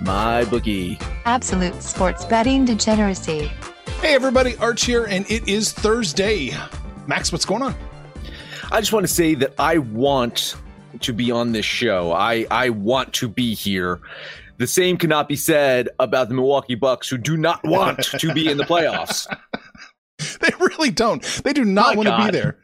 my 0.00 0.44
bookie. 0.44 0.98
Absolute 1.24 1.82
sports 1.82 2.24
betting 2.24 2.64
degeneracy. 2.64 3.50
Hey 4.00 4.14
everybody, 4.14 4.56
Arch 4.58 4.84
here, 4.84 5.04
and 5.04 5.28
it 5.30 5.48
is 5.48 5.72
Thursday. 5.72 6.54
Max, 7.06 7.32
what's 7.32 7.44
going 7.44 7.62
on? 7.62 7.74
I 8.70 8.80
just 8.80 8.92
want 8.92 9.04
to 9.04 9.12
say 9.12 9.34
that 9.34 9.54
I 9.58 9.78
want 9.78 10.56
to 11.00 11.12
be 11.12 11.30
on 11.30 11.52
this 11.52 11.64
show. 11.64 12.12
I 12.12 12.46
I 12.50 12.70
want 12.70 13.12
to 13.14 13.28
be 13.28 13.54
here. 13.54 14.00
The 14.58 14.66
same 14.66 14.96
cannot 14.96 15.28
be 15.28 15.36
said 15.36 15.88
about 15.98 16.28
the 16.28 16.34
Milwaukee 16.34 16.74
Bucks, 16.74 17.08
who 17.08 17.16
do 17.16 17.36
not 17.36 17.64
want 17.64 18.02
to 18.02 18.34
be 18.34 18.50
in 18.50 18.58
the 18.58 18.64
playoffs. 18.64 19.26
they 20.40 20.50
really 20.58 20.90
don't. 20.90 21.22
They 21.44 21.52
do 21.52 21.64
not 21.64 21.96
want 21.96 22.08
to 22.08 22.24
be 22.24 22.30
there. 22.30 22.58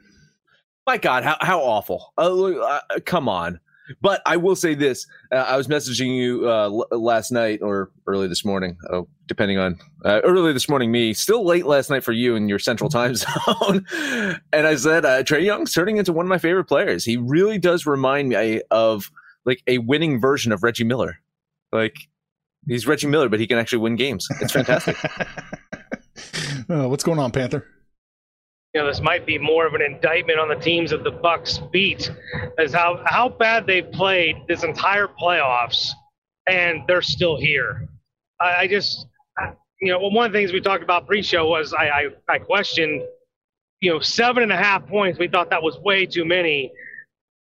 My 0.87 0.98
God, 0.98 1.25
how 1.25 1.37
how 1.41 1.61
awful! 1.61 2.12
Uh, 2.19 2.53
uh, 2.59 2.80
come 3.05 3.28
on. 3.28 3.61
But 4.01 4.23
I 4.27 4.37
will 4.37 4.56
say 4.56 4.74
this: 4.74 5.06
uh, 5.33 5.37
I 5.37 5.56
was 5.56 5.69
messaging 5.69 6.16
you 6.16 6.48
uh, 6.48 6.65
l- 6.65 6.87
last 7.01 7.30
night 7.33 7.61
or 7.62 7.91
early 8.06 8.29
this 8.29 8.45
morning, 8.45 8.77
oh, 8.91 9.09
depending 9.27 9.59
on 9.59 9.79
uh, 10.05 10.20
early 10.25 10.52
this 10.52 10.69
morning. 10.69 10.91
Me, 10.91 11.12
still 11.12 11.45
late 11.45 11.66
last 11.66 11.91
night 11.91 12.02
for 12.05 12.12
you 12.12 12.34
in 12.34 12.48
your 12.48 12.59
Central 12.59 12.89
Time 12.89 13.15
Zone, 13.15 13.86
and 14.53 14.67
I 14.67 14.77
said 14.77 15.05
uh, 15.05 15.23
Trae 15.23 15.45
Young's 15.45 15.73
turning 15.73 15.98
into 15.98 16.12
one 16.12 16.25
of 16.27 16.31
my 16.31 16.39
favorite 16.39 16.64
players. 16.64 17.05
He 17.05 17.17
really 17.17 17.58
does 17.58 17.86
remind 17.86 18.31
me 18.31 18.62
of 18.70 19.11
like 19.45 19.62
a 19.67 19.78
winning 19.78 20.20
version 20.20 20.53
of 20.53 20.62
Reggie 20.62 20.84
Miller. 20.84 21.19
Like 21.73 21.97
he's 22.67 22.86
Reggie 22.86 23.08
Miller, 23.08 23.28
but 23.28 23.41
he 23.41 23.47
can 23.47 23.58
actually 23.58 23.78
win 23.80 23.97
games. 23.97 24.27
It's 24.41 24.53
fantastic. 24.53 24.97
Uh, 26.70 26.89
what's 26.89 27.03
going 27.05 27.19
on, 27.19 27.30
Panther? 27.30 27.67
You 28.75 28.80
know, 28.80 28.89
this 28.89 29.00
might 29.00 29.25
be 29.25 29.39
more 29.39 29.67
of 29.67 29.75
an 29.75 29.83
indictment 29.83 30.41
on 30.41 30.48
the 30.48 30.56
teams 30.56 30.91
that 30.91 31.05
the 31.05 31.11
Bucks 31.12 31.61
beat, 31.70 32.11
is 32.58 32.75
how 32.75 33.00
how 33.06 33.28
bad 33.28 33.67
they've 33.67 33.91
played 33.92 34.36
this 34.48 34.64
entire 34.64 35.06
playoffs, 35.06 35.91
and 36.48 36.83
they're 36.89 37.02
still 37.02 37.39
here. 37.39 37.89
I, 38.41 38.62
I 38.62 38.67
just, 38.67 39.06
you 39.80 39.92
know, 39.92 40.00
one 40.00 40.27
of 40.27 40.33
the 40.33 40.39
things 40.39 40.52
we 40.52 40.61
talked 40.61 40.83
about 40.83 41.06
pre-show 41.06 41.48
was 41.48 41.72
I, 41.72 41.84
I 41.84 42.08
I 42.28 42.39
questioned, 42.41 43.02
you 43.80 43.92
know, 43.92 44.00
seven 44.00 44.42
and 44.42 44.50
a 44.50 44.56
half 44.56 44.84
points. 44.89 45.20
We 45.20 45.28
thought 45.28 45.50
that 45.50 45.62
was 45.62 45.78
way 45.78 46.05
too 46.05 46.25
many. 46.25 46.72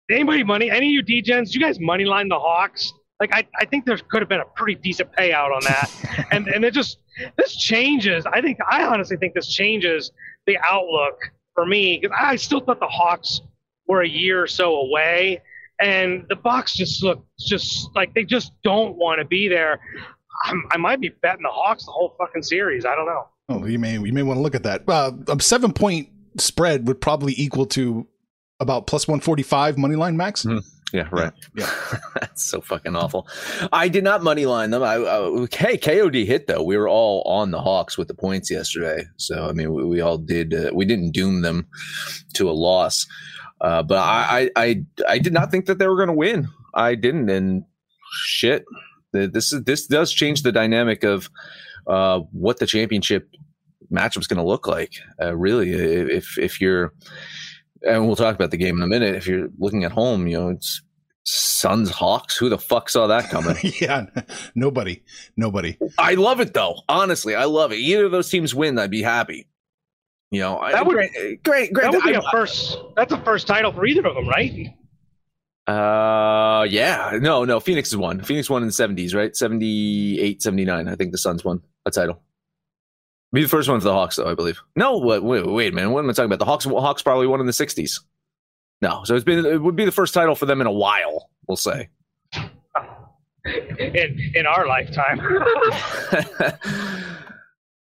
Did 0.07 0.15
anybody 0.15 0.45
money? 0.45 0.71
Any 0.71 0.97
of 0.97 1.09
you 1.09 1.23
DGens? 1.23 1.53
You 1.53 1.59
guys 1.59 1.77
money 1.77 2.05
line 2.05 2.29
the 2.29 2.39
Hawks? 2.39 2.93
Like 3.19 3.31
I, 3.33 3.45
I 3.59 3.65
think 3.65 3.85
there 3.85 3.97
could 3.97 4.21
have 4.21 4.29
been 4.29 4.39
a 4.39 4.45
pretty 4.55 4.75
decent 4.75 5.11
payout 5.11 5.53
on 5.53 5.61
that, 5.65 6.27
and 6.31 6.47
and 6.47 6.63
it 6.63 6.73
just 6.73 6.99
this 7.37 7.53
changes. 7.57 8.25
I 8.25 8.39
think 8.39 8.59
I 8.69 8.85
honestly 8.85 9.17
think 9.17 9.33
this 9.33 9.49
changes 9.53 10.13
the 10.47 10.57
outlook 10.67 11.19
for 11.53 11.65
me 11.65 11.99
because 11.99 12.17
I 12.19 12.35
still 12.37 12.59
thought 12.61 12.79
the 12.79 12.87
Hawks 12.87 13.41
were 13.87 14.01
a 14.01 14.07
year 14.07 14.41
or 14.41 14.47
so 14.47 14.75
away, 14.77 15.41
and 15.79 16.25
the 16.29 16.35
Bucks 16.35 16.73
just 16.73 17.03
look 17.03 17.23
just 17.39 17.89
like 17.95 18.13
they 18.15 18.23
just 18.23 18.51
don't 18.63 18.95
want 18.95 19.19
to 19.19 19.25
be 19.25 19.47
there. 19.47 19.79
I'm, 20.43 20.63
i 20.71 20.77
might 20.77 21.01
be 21.01 21.09
betting 21.09 21.43
the 21.43 21.49
Hawks 21.49 21.85
the 21.85 21.91
whole 21.91 22.15
fucking 22.17 22.43
series. 22.43 22.85
I 22.85 22.95
don't 22.95 23.05
know. 23.05 23.27
Oh, 23.49 23.65
you 23.65 23.79
may 23.79 23.93
you 23.93 24.13
may 24.13 24.23
want 24.23 24.37
to 24.37 24.41
look 24.41 24.55
at 24.55 24.63
that. 24.63 24.83
Uh, 24.87 25.11
a 25.27 25.39
seven 25.41 25.73
point 25.73 26.09
spread 26.37 26.87
would 26.87 27.01
probably 27.01 27.33
equal 27.37 27.65
to 27.67 28.07
about 28.59 28.87
plus 28.87 29.07
one 29.07 29.19
forty 29.19 29.43
five 29.43 29.77
money 29.77 29.95
line 29.95 30.17
max. 30.17 30.43
Mm. 30.43 30.63
Yeah, 30.93 31.09
right. 31.11 31.33
Yeah, 31.55 31.69
that's 32.15 32.45
so 32.45 32.61
fucking 32.61 32.95
awful. 32.95 33.27
I 33.73 33.89
did 33.89 34.03
not 34.03 34.23
money 34.23 34.45
line 34.45 34.69
them. 34.69 34.83
I, 34.83 34.95
I 34.95 35.47
hey, 35.51 35.77
KOD 35.77 36.25
hit 36.25 36.47
though. 36.47 36.63
We 36.63 36.77
were 36.77 36.87
all 36.87 37.23
on 37.23 37.51
the 37.51 37.61
Hawks 37.61 37.97
with 37.97 38.07
the 38.07 38.13
points 38.13 38.49
yesterday, 38.49 39.03
so 39.17 39.47
I 39.47 39.51
mean, 39.51 39.73
we, 39.73 39.83
we 39.83 40.01
all 40.01 40.17
did. 40.17 40.53
Uh, 40.53 40.71
we 40.73 40.85
didn't 40.85 41.11
doom 41.11 41.41
them 41.41 41.67
to 42.35 42.49
a 42.49 42.51
loss, 42.51 43.05
uh, 43.59 43.83
but 43.83 43.97
I, 43.97 44.49
I, 44.55 44.63
I, 44.63 44.83
I 45.09 45.19
did 45.19 45.33
not 45.33 45.51
think 45.51 45.65
that 45.65 45.77
they 45.77 45.87
were 45.87 45.97
going 45.97 46.07
to 46.07 46.13
win. 46.13 46.47
I 46.73 46.95
didn't, 46.95 47.29
and 47.29 47.65
shit, 48.23 48.63
this 49.11 49.51
is 49.51 49.63
this 49.63 49.87
does 49.87 50.13
change 50.13 50.43
the 50.43 50.53
dynamic 50.53 51.03
of 51.03 51.29
uh, 51.87 52.19
what 52.31 52.59
the 52.59 52.65
championship 52.65 53.29
matchup 53.91 54.19
is 54.19 54.27
going 54.27 54.41
to 54.41 54.47
look 54.47 54.67
like. 54.67 54.93
Uh, 55.21 55.35
really, 55.35 55.71
if 55.71 56.37
if 56.37 56.61
you're 56.61 56.93
and 57.85 58.07
we'll 58.07 58.15
talk 58.15 58.35
about 58.35 58.51
the 58.51 58.57
game 58.57 58.77
in 58.77 58.83
a 58.83 58.87
minute. 58.87 59.15
If 59.15 59.27
you're 59.27 59.49
looking 59.57 59.83
at 59.83 59.91
home, 59.91 60.27
you 60.27 60.39
know, 60.39 60.49
it's 60.49 60.81
Suns 61.25 61.89
Hawks. 61.89 62.37
Who 62.37 62.49
the 62.49 62.57
fuck 62.57 62.89
saw 62.89 63.07
that 63.07 63.29
coming? 63.29 63.57
yeah, 63.81 64.05
nobody, 64.55 65.03
nobody. 65.35 65.77
I 65.97 66.15
love 66.15 66.39
it 66.39 66.53
though. 66.53 66.81
Honestly, 66.87 67.35
I 67.35 67.45
love 67.45 67.71
it. 67.71 67.77
Either 67.77 68.05
of 68.05 68.11
those 68.11 68.29
teams 68.29 68.55
win, 68.55 68.79
I'd 68.79 68.91
be 68.91 69.01
happy. 69.01 69.47
You 70.31 70.41
know, 70.41 70.59
that 70.61 70.75
I, 70.75 70.83
would 70.83 70.95
great, 70.95 71.43
great, 71.43 71.73
great. 71.73 71.83
That 71.83 71.93
would 71.93 72.03
be 72.03 72.15
I, 72.15 72.19
a 72.19 72.31
first. 72.31 72.77
That's 72.95 73.13
a 73.13 73.21
first 73.21 73.47
title 73.47 73.71
for 73.71 73.85
either 73.85 74.05
of 74.05 74.15
them, 74.15 74.27
right? 74.27 74.73
Uh, 75.67 76.63
yeah. 76.63 77.17
No, 77.21 77.43
no. 77.43 77.59
Phoenix 77.59 77.89
is 77.89 77.97
one. 77.97 78.21
Phoenix 78.21 78.49
won 78.49 78.61
in 78.61 78.69
the 78.69 78.73
seventies, 78.73 79.13
right? 79.13 79.35
78, 79.35 80.41
79. 80.41 80.87
I 80.87 80.95
think 80.95 81.11
the 81.11 81.17
Suns 81.17 81.43
won 81.43 81.61
a 81.85 81.91
title. 81.91 82.21
Be 83.33 83.43
the 83.43 83.49
first 83.49 83.67
one 83.67 83.79
for 83.79 83.85
the 83.85 83.93
Hawks, 83.93 84.15
though, 84.15 84.29
I 84.29 84.35
believe. 84.35 84.61
No, 84.75 84.97
wait, 84.97 85.21
wait, 85.21 85.45
wait 85.45 85.73
a 85.73 85.75
minute. 85.75 85.89
What 85.89 86.03
am 86.03 86.09
I 86.09 86.13
talking 86.13 86.27
about? 86.27 86.39
The 86.39 86.45
Hawks, 86.45 86.63
Hawks 86.65 87.01
probably 87.01 87.27
won 87.27 87.41
in 87.41 87.45
the 87.45 87.51
'60s. 87.51 87.99
No, 88.81 89.03
so 89.03 89.15
it's 89.15 89.25
been 89.25 89.45
it 89.45 89.61
would 89.61 89.75
be 89.75 89.85
the 89.85 89.91
first 89.91 90.13
title 90.13 90.35
for 90.35 90.45
them 90.45 90.61
in 90.61 90.67
a 90.67 90.71
while. 90.71 91.29
We'll 91.47 91.57
say. 91.57 91.89
In 93.79 94.31
in 94.35 94.45
our 94.45 94.67
lifetime. 94.67 95.21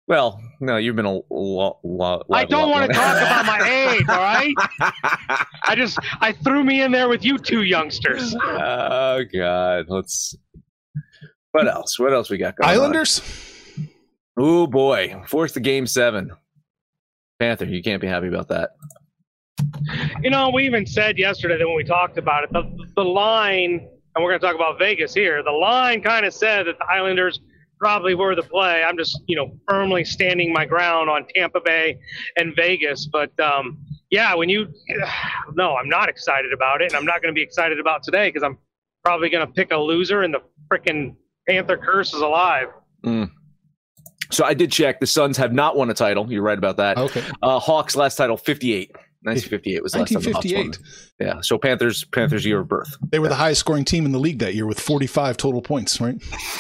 well, 0.07 0.41
no, 0.61 0.77
you've 0.77 0.95
been 0.95 1.07
a 1.07 1.19
lot. 1.29 1.79
lot 1.83 2.25
I 2.31 2.45
don't 2.45 2.71
want 2.71 2.89
to 2.89 2.97
talk 2.97 3.17
about 3.17 3.47
my 3.47 3.69
age. 3.69 4.05
All 4.09 4.17
right. 4.17 4.55
I 5.65 5.75
just 5.75 5.99
I 6.21 6.31
threw 6.31 6.63
me 6.63 6.83
in 6.83 6.93
there 6.93 7.09
with 7.09 7.25
you 7.25 7.37
two 7.37 7.65
youngsters. 7.65 8.37
Oh 8.41 9.25
God, 9.35 9.87
let's. 9.89 10.37
What 11.51 11.67
else? 11.67 11.99
What 11.99 12.13
else 12.13 12.31
we 12.31 12.39
got? 12.39 12.55
Islanders. 12.63 13.19
On? 13.19 13.50
Oh 14.43 14.67
boy, 14.67 15.23
force 15.27 15.53
the 15.53 15.61
game 15.61 15.87
seven. 15.87 16.31
Panther, 17.39 17.67
you 17.67 17.83
can't 17.83 18.01
be 18.01 18.07
happy 18.07 18.27
about 18.27 18.49
that. 18.49 18.71
You 20.23 20.31
know, 20.31 20.49
we 20.49 20.65
even 20.65 20.87
said 20.87 21.19
yesterday 21.19 21.59
that 21.59 21.67
when 21.67 21.77
we 21.77 21.85
talked 21.85 22.17
about 22.17 22.45
it, 22.45 22.53
the, 22.55 22.63
the 22.97 23.05
line, 23.05 23.87
and 24.15 24.25
we're 24.25 24.31
going 24.31 24.41
to 24.41 24.47
talk 24.47 24.55
about 24.55 24.79
Vegas 24.79 25.13
here, 25.13 25.43
the 25.43 25.51
line 25.51 26.01
kind 26.01 26.25
of 26.25 26.33
said 26.33 26.69
that 26.69 26.79
the 26.79 26.87
Islanders 26.87 27.41
probably 27.79 28.15
were 28.15 28.35
the 28.35 28.43
play. 28.43 28.83
I'm 28.83 28.97
just, 28.97 29.21
you 29.27 29.37
know, 29.37 29.59
firmly 29.69 30.05
standing 30.05 30.55
my 30.55 30.65
ground 30.65 31.11
on 31.11 31.27
Tampa 31.35 31.61
Bay 31.61 31.99
and 32.39 32.57
Vegas. 32.57 33.11
But 33.13 33.39
um, 33.41 33.77
yeah, 34.09 34.35
when 34.35 34.49
you, 34.49 34.73
no, 35.53 35.77
I'm 35.77 35.89
not 35.91 36.09
excited 36.09 36.55
about 36.55 36.81
it. 36.81 36.93
And 36.93 36.95
I'm 36.97 37.05
not 37.05 37.21
going 37.21 37.35
to 37.35 37.39
be 37.39 37.43
excited 37.43 37.79
about 37.79 38.03
today 38.03 38.29
because 38.29 38.43
I'm 38.43 38.57
probably 39.05 39.29
going 39.29 39.47
to 39.47 39.53
pick 39.53 39.71
a 39.71 39.77
loser 39.77 40.23
and 40.23 40.33
the 40.33 40.41
freaking 40.73 41.15
Panther 41.47 41.77
curse 41.77 42.15
is 42.15 42.23
alive. 42.23 42.69
Mm. 43.05 43.31
So 44.31 44.45
I 44.45 44.55
did 44.55 44.71
check. 44.73 45.01
The 45.01 45.07
Suns 45.07 45.37
have 45.37 45.53
not 45.53 45.77
won 45.77 45.91
a 45.91 45.95
title. 45.95 46.31
You're 46.31 46.43
right 46.43 46.59
about 46.59 46.77
that. 46.79 46.97
Okay. 46.99 47.23
Uh, 47.43 47.59
Hawks 47.59 47.97
last 47.97 48.17
title 48.17 48.37
58. 48.37 48.93
1958 49.23 49.83
was 49.83 49.93
the 49.93 49.99
last 49.99 50.13
1958. 50.13 50.55
time 50.55 50.63
the 50.63 50.77
Hawks 50.79 50.79
won. 51.19 51.27
Yeah. 51.37 51.41
So 51.43 51.59
Panthers 51.59 52.05
Panthers 52.05 52.47
year 52.47 52.61
of 52.61 52.69
birth. 52.69 52.97
They 53.11 53.19
were 53.19 53.29
the 53.29 53.35
highest 53.35 53.61
scoring 53.61 53.85
team 53.85 54.07
in 54.07 54.13
the 54.13 54.19
league 54.19 54.39
that 54.39 54.55
year 54.55 54.67
with 54.67 54.81
45 54.81 55.37
total 55.37 55.61
points, 55.61 56.01
right? 56.01 56.17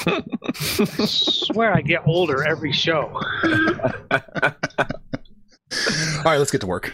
I 0.06 0.22
swear 1.06 1.74
I 1.74 1.80
get 1.80 2.02
older 2.06 2.44
every 2.46 2.72
show. 2.72 3.10
All 5.72 6.24
right, 6.24 6.36
let's 6.38 6.50
get 6.50 6.60
to 6.60 6.66
work. 6.66 6.92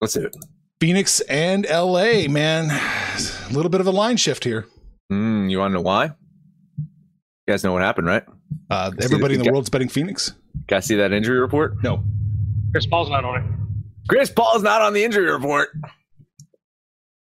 Let's 0.00 0.14
do 0.14 0.24
it. 0.24 0.34
Phoenix 0.80 1.20
and 1.20 1.66
LA, 1.70 2.26
man. 2.28 2.70
A 2.70 3.52
little 3.52 3.70
bit 3.70 3.80
of 3.80 3.86
a 3.86 3.90
line 3.92 4.16
shift 4.16 4.42
here. 4.44 4.66
Mm, 5.12 5.50
you 5.50 5.58
want 5.58 5.70
to 5.70 5.74
know 5.74 5.82
why? 5.82 6.06
You 6.06 6.84
guys 7.46 7.62
know 7.62 7.72
what 7.72 7.82
happened, 7.82 8.06
right? 8.06 8.24
Uh, 8.70 8.92
everybody 9.00 9.34
in 9.34 9.42
the 9.42 9.50
world's 9.50 9.70
betting 9.70 9.88
Phoenix. 9.88 10.34
Guys, 10.66 10.86
see 10.86 10.96
that 10.96 11.12
injury 11.12 11.38
report? 11.38 11.82
No. 11.82 12.04
Chris 12.72 12.86
Paul's 12.86 13.10
not 13.10 13.24
on 13.24 13.40
it. 13.40 13.44
Chris 14.08 14.30
Paul's 14.30 14.62
not 14.62 14.80
on 14.82 14.92
the 14.92 15.04
injury 15.04 15.30
report. 15.30 15.70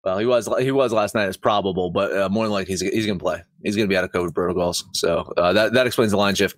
Well, 0.04 0.18
he 0.18 0.26
was 0.26 0.50
he 0.60 0.72
was 0.72 0.92
last 0.92 1.16
night. 1.16 1.28
It's 1.30 1.38
probable, 1.38 1.90
but 1.90 2.16
uh, 2.16 2.30
more 2.30 2.44
than 2.44 2.52
likely 2.52 2.74
he's 2.74 2.82
he's 2.82 3.06
going 3.06 3.18
to 3.18 3.24
play. 3.24 3.42
He's 3.64 3.76
going 3.78 3.88
to 3.88 3.90
be 3.92 3.96
out 3.96 4.04
of 4.04 4.12
COVID 4.12 4.36
protocols, 4.36 4.84
so 4.94 5.32
uh, 5.38 5.54
that 5.54 5.74
that 5.74 5.88
explains 5.88 6.12
the 6.12 6.18
line 6.18 6.36
shift. 6.36 6.58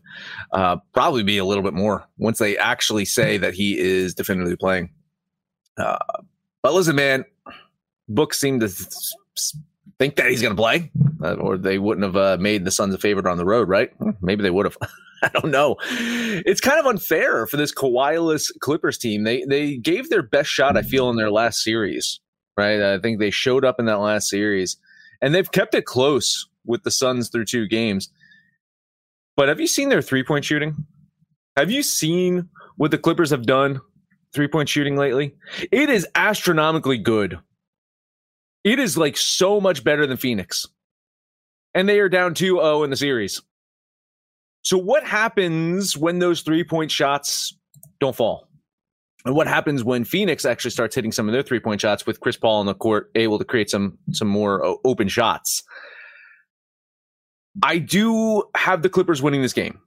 Uh, 0.51 0.77
probably 0.93 1.21
be 1.21 1.37
a 1.37 1.45
little 1.45 1.63
bit 1.63 1.73
more 1.73 2.05
once 2.17 2.39
they 2.39 2.57
actually 2.57 3.05
say 3.05 3.37
that 3.37 3.53
he 3.53 3.77
is 3.77 4.15
definitively 4.15 4.55
playing. 4.55 4.89
Uh, 5.77 5.97
but 6.63 6.73
listen, 6.73 6.95
man, 6.95 7.23
books 8.09 8.39
seem 8.39 8.59
to 8.61 8.67
think 9.99 10.15
that 10.15 10.29
he's 10.29 10.41
going 10.41 10.55
to 10.55 10.61
play, 10.61 10.91
uh, 11.23 11.35
or 11.35 11.57
they 11.57 11.77
wouldn't 11.77 12.05
have 12.05 12.15
uh, 12.15 12.37
made 12.39 12.65
the 12.65 12.71
Suns 12.71 12.93
a 12.93 12.97
favorite 12.97 13.27
on 13.27 13.37
the 13.37 13.45
road, 13.45 13.67
right? 13.67 13.91
Maybe 14.21 14.43
they 14.43 14.51
would 14.51 14.65
have. 14.65 14.77
I 15.23 15.29
don't 15.29 15.51
know. 15.51 15.77
It's 15.89 16.61
kind 16.61 16.79
of 16.79 16.85
unfair 16.85 17.47
for 17.47 17.57
this 17.57 17.73
Kawhi-less 17.73 18.51
Clippers 18.59 18.97
team. 18.97 19.23
They 19.23 19.43
they 19.47 19.77
gave 19.77 20.09
their 20.09 20.21
best 20.21 20.49
shot, 20.49 20.77
I 20.77 20.81
feel, 20.81 21.09
in 21.09 21.15
their 21.15 21.31
last 21.31 21.63
series, 21.63 22.19
right? 22.57 22.81
I 22.81 22.99
think 22.99 23.19
they 23.19 23.31
showed 23.31 23.65
up 23.65 23.79
in 23.79 23.85
that 23.85 23.99
last 23.99 24.29
series, 24.29 24.77
and 25.21 25.33
they've 25.33 25.51
kept 25.51 25.73
it 25.73 25.85
close 25.85 26.47
with 26.65 26.83
the 26.83 26.91
Suns 26.91 27.29
through 27.29 27.45
two 27.45 27.67
games. 27.67 28.09
But 29.35 29.49
have 29.49 29.59
you 29.59 29.67
seen 29.67 29.89
their 29.89 30.01
three 30.01 30.23
point 30.23 30.45
shooting? 30.45 30.75
Have 31.57 31.71
you 31.71 31.83
seen 31.83 32.49
what 32.77 32.91
the 32.91 32.97
Clippers 32.97 33.29
have 33.29 33.45
done 33.45 33.79
three 34.33 34.47
point 34.47 34.69
shooting 34.69 34.97
lately? 34.97 35.33
It 35.71 35.89
is 35.89 36.07
astronomically 36.15 36.97
good. 36.97 37.39
It 38.65 38.79
is 38.79 38.97
like 38.97 39.15
so 39.15 39.61
much 39.61 39.83
better 39.83 40.05
than 40.07 40.17
Phoenix. 40.17 40.67
And 41.75 41.87
they 41.87 41.99
are 41.99 42.09
down 42.09 42.33
2 42.33 42.57
0 42.57 42.83
in 42.83 42.89
the 42.89 42.97
series. 42.97 43.41
So, 44.63 44.77
what 44.77 45.05
happens 45.05 45.95
when 45.95 46.19
those 46.19 46.41
three 46.41 46.63
point 46.63 46.91
shots 46.91 47.55
don't 47.99 48.15
fall? 48.15 48.49
And 49.23 49.35
what 49.35 49.47
happens 49.47 49.83
when 49.83 50.03
Phoenix 50.03 50.45
actually 50.45 50.71
starts 50.71 50.95
hitting 50.95 51.11
some 51.11 51.27
of 51.27 51.33
their 51.33 51.43
three 51.43 51.59
point 51.59 51.79
shots 51.79 52.05
with 52.07 52.19
Chris 52.19 52.37
Paul 52.37 52.59
on 52.59 52.65
the 52.65 52.73
court, 52.73 53.11
able 53.13 53.37
to 53.37 53.45
create 53.45 53.69
some 53.69 53.97
some 54.11 54.27
more 54.27 54.65
uh, 54.65 54.73
open 54.83 55.07
shots? 55.07 55.61
I 57.61 57.77
do 57.77 58.43
have 58.55 58.81
the 58.81 58.89
Clippers 58.89 59.21
winning 59.21 59.41
this 59.41 59.53
game. 59.53 59.79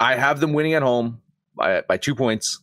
I 0.00 0.16
have 0.16 0.40
them 0.40 0.52
winning 0.52 0.74
at 0.74 0.82
home 0.82 1.20
by, 1.54 1.82
by 1.82 1.96
two 1.96 2.14
points. 2.14 2.60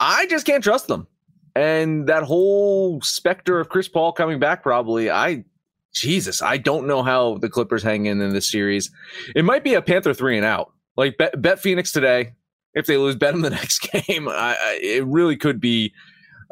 I 0.00 0.26
just 0.26 0.46
can't 0.46 0.64
trust 0.64 0.86
them. 0.86 1.06
And 1.54 2.06
that 2.08 2.22
whole 2.22 3.00
specter 3.00 3.60
of 3.60 3.68
Chris 3.68 3.88
Paul 3.88 4.12
coming 4.12 4.38
back, 4.38 4.62
probably, 4.62 5.10
I, 5.10 5.44
Jesus, 5.92 6.42
I 6.42 6.56
don't 6.58 6.86
know 6.86 7.02
how 7.02 7.38
the 7.38 7.48
Clippers 7.48 7.82
hang 7.82 8.06
in 8.06 8.20
in 8.20 8.32
this 8.32 8.50
series. 8.50 8.90
It 9.34 9.44
might 9.44 9.64
be 9.64 9.74
a 9.74 9.82
Panther 9.82 10.14
three 10.14 10.36
and 10.36 10.46
out. 10.46 10.72
Like, 10.96 11.16
bet, 11.18 11.40
bet 11.40 11.60
Phoenix 11.60 11.92
today. 11.92 12.32
If 12.74 12.86
they 12.86 12.96
lose, 12.96 13.16
bet 13.16 13.32
them 13.32 13.42
the 13.42 13.50
next 13.50 13.80
game. 13.80 14.28
I, 14.28 14.56
I, 14.60 14.78
it 14.82 15.06
really 15.06 15.36
could 15.36 15.60
be 15.60 15.92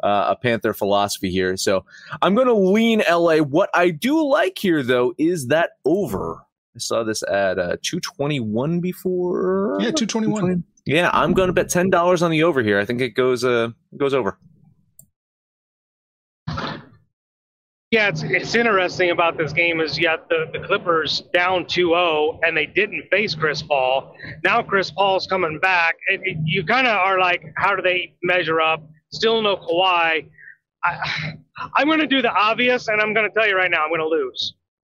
uh, 0.03 0.27
a 0.29 0.35
Panther 0.35 0.73
philosophy 0.73 1.31
here. 1.31 1.55
So 1.57 1.85
I'm 2.21 2.35
going 2.35 2.47
to 2.47 2.53
lean 2.53 3.03
LA. 3.09 3.37
What 3.37 3.69
I 3.73 3.89
do 3.89 4.27
like 4.27 4.57
here, 4.57 4.83
though, 4.83 5.13
is 5.17 5.47
that 5.47 5.71
over 5.85 6.43
I 6.77 6.79
saw 6.79 7.03
this 7.03 7.23
at 7.23 7.57
uh, 7.57 7.77
221 7.81 8.79
before. 8.79 9.79
Yeah, 9.81 9.89
221. 9.89 10.63
Yeah, 10.85 11.09
I'm 11.11 11.33
going 11.33 11.47
to 11.47 11.53
bet 11.53 11.69
$10 11.69 12.21
on 12.21 12.29
the 12.29 12.43
over 12.43 12.61
here. 12.61 12.79
I 12.79 12.85
think 12.85 13.01
it 13.01 13.09
goes 13.09 13.43
uh 13.43 13.69
goes 13.97 14.13
over. 14.13 14.37
Yeah, 17.91 18.09
it's 18.09 18.21
it's 18.21 18.53
interesting 18.53 19.11
about 19.11 19.37
this 19.37 19.53
game 19.53 19.79
is 19.79 19.97
yet 19.97 20.27
the, 20.27 20.49
the 20.51 20.59
Clippers 20.67 21.21
down 21.33 21.65
2-0 21.65 22.39
and 22.43 22.55
they 22.55 22.65
didn't 22.65 23.03
face 23.09 23.33
Chris 23.33 23.61
Paul. 23.61 24.13
Now 24.43 24.61
Chris 24.61 24.91
Paul's 24.91 25.25
coming 25.25 25.57
back. 25.59 25.95
It, 26.09 26.19
it, 26.23 26.37
you 26.43 26.65
kind 26.65 26.85
of 26.85 26.97
are 26.97 27.17
like, 27.17 27.43
how 27.55 27.75
do 27.75 27.81
they 27.81 28.13
measure 28.23 28.59
up? 28.59 28.83
Still 29.11 29.41
no 29.41 29.55
Kawhi. 29.55 30.29
I, 30.83 31.33
I'm 31.75 31.87
going 31.87 31.99
to 31.99 32.07
do 32.07 32.21
the 32.21 32.31
obvious, 32.31 32.89
and 32.89 33.01
I'm 33.01 33.13
going 33.13 33.27
to 33.27 33.33
tell 33.33 33.47
you 33.47 33.55
right 33.55 33.71
now, 33.71 33.83
I'm 33.83 33.89
going 33.89 34.01
to 34.01 34.07
lose. 34.07 34.53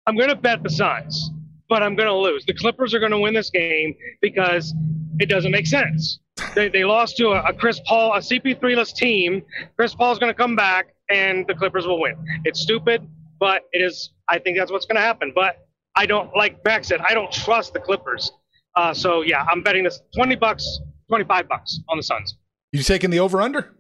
I'm 0.07 0.17
going 0.17 0.29
to 0.29 0.37
bet 0.37 0.63
the 0.65 0.71
Suns 0.71 1.31
but 1.71 1.85
I'm 1.85 1.95
going 1.95 2.09
to 2.09 2.15
lose. 2.15 2.45
The 2.45 2.53
Clippers 2.53 2.93
are 2.93 2.99
going 2.99 3.13
to 3.13 3.19
win 3.19 3.33
this 3.33 3.49
game 3.49 3.95
because 4.21 4.75
it 5.21 5.31
doesn't 5.31 5.53
make 5.53 5.67
sense. 5.67 6.19
They, 6.55 6.69
they 6.69 6.85
lost 6.85 7.17
to 7.19 7.29
a, 7.29 7.43
a 7.43 7.55
Chris 7.55 7.81
Paul, 7.87 8.13
a 8.13 8.19
CP3less 8.19 8.95
team. 8.95 9.43
Chris 9.77 9.95
Paul's 9.95 10.19
going 10.19 10.31
to 10.31 10.37
come 10.37 10.57
back, 10.57 10.89
and 11.11 11.47
the 11.47 11.55
Clippers 11.55 11.87
will 11.87 12.01
win. 12.01 12.15
It's 12.45 12.61
stupid, 12.61 13.07
but 13.39 13.63
it 13.73 13.83
is. 13.83 14.11
I 14.29 14.39
think 14.39 14.57
that's 14.57 14.71
what's 14.71 14.87
going 14.87 14.97
to 14.97 15.03
happen. 15.03 15.33
But 15.35 15.67
I 15.97 16.07
don't, 16.07 16.35
like 16.37 16.65
Max 16.65 16.89
said, 16.89 17.01
I 17.09 17.15
don't 17.15 17.33
trust 17.33 17.73
the 17.73 17.81
Clippers. 17.81 18.31
Uh, 18.77 18.95
so 18.95 19.23
yeah, 19.23 19.45
I'm 19.51 19.63
betting 19.63 19.85
this 19.85 20.01
20 20.15 20.37
bucks, 20.37 20.81
25 21.09 21.49
bucks 21.49 21.81
on 21.89 21.97
the 21.97 22.03
Suns. 22.03 22.37
You 22.73 22.83
taking 22.83 23.11
the 23.11 23.21
over 23.21 23.41
under? 23.41 23.75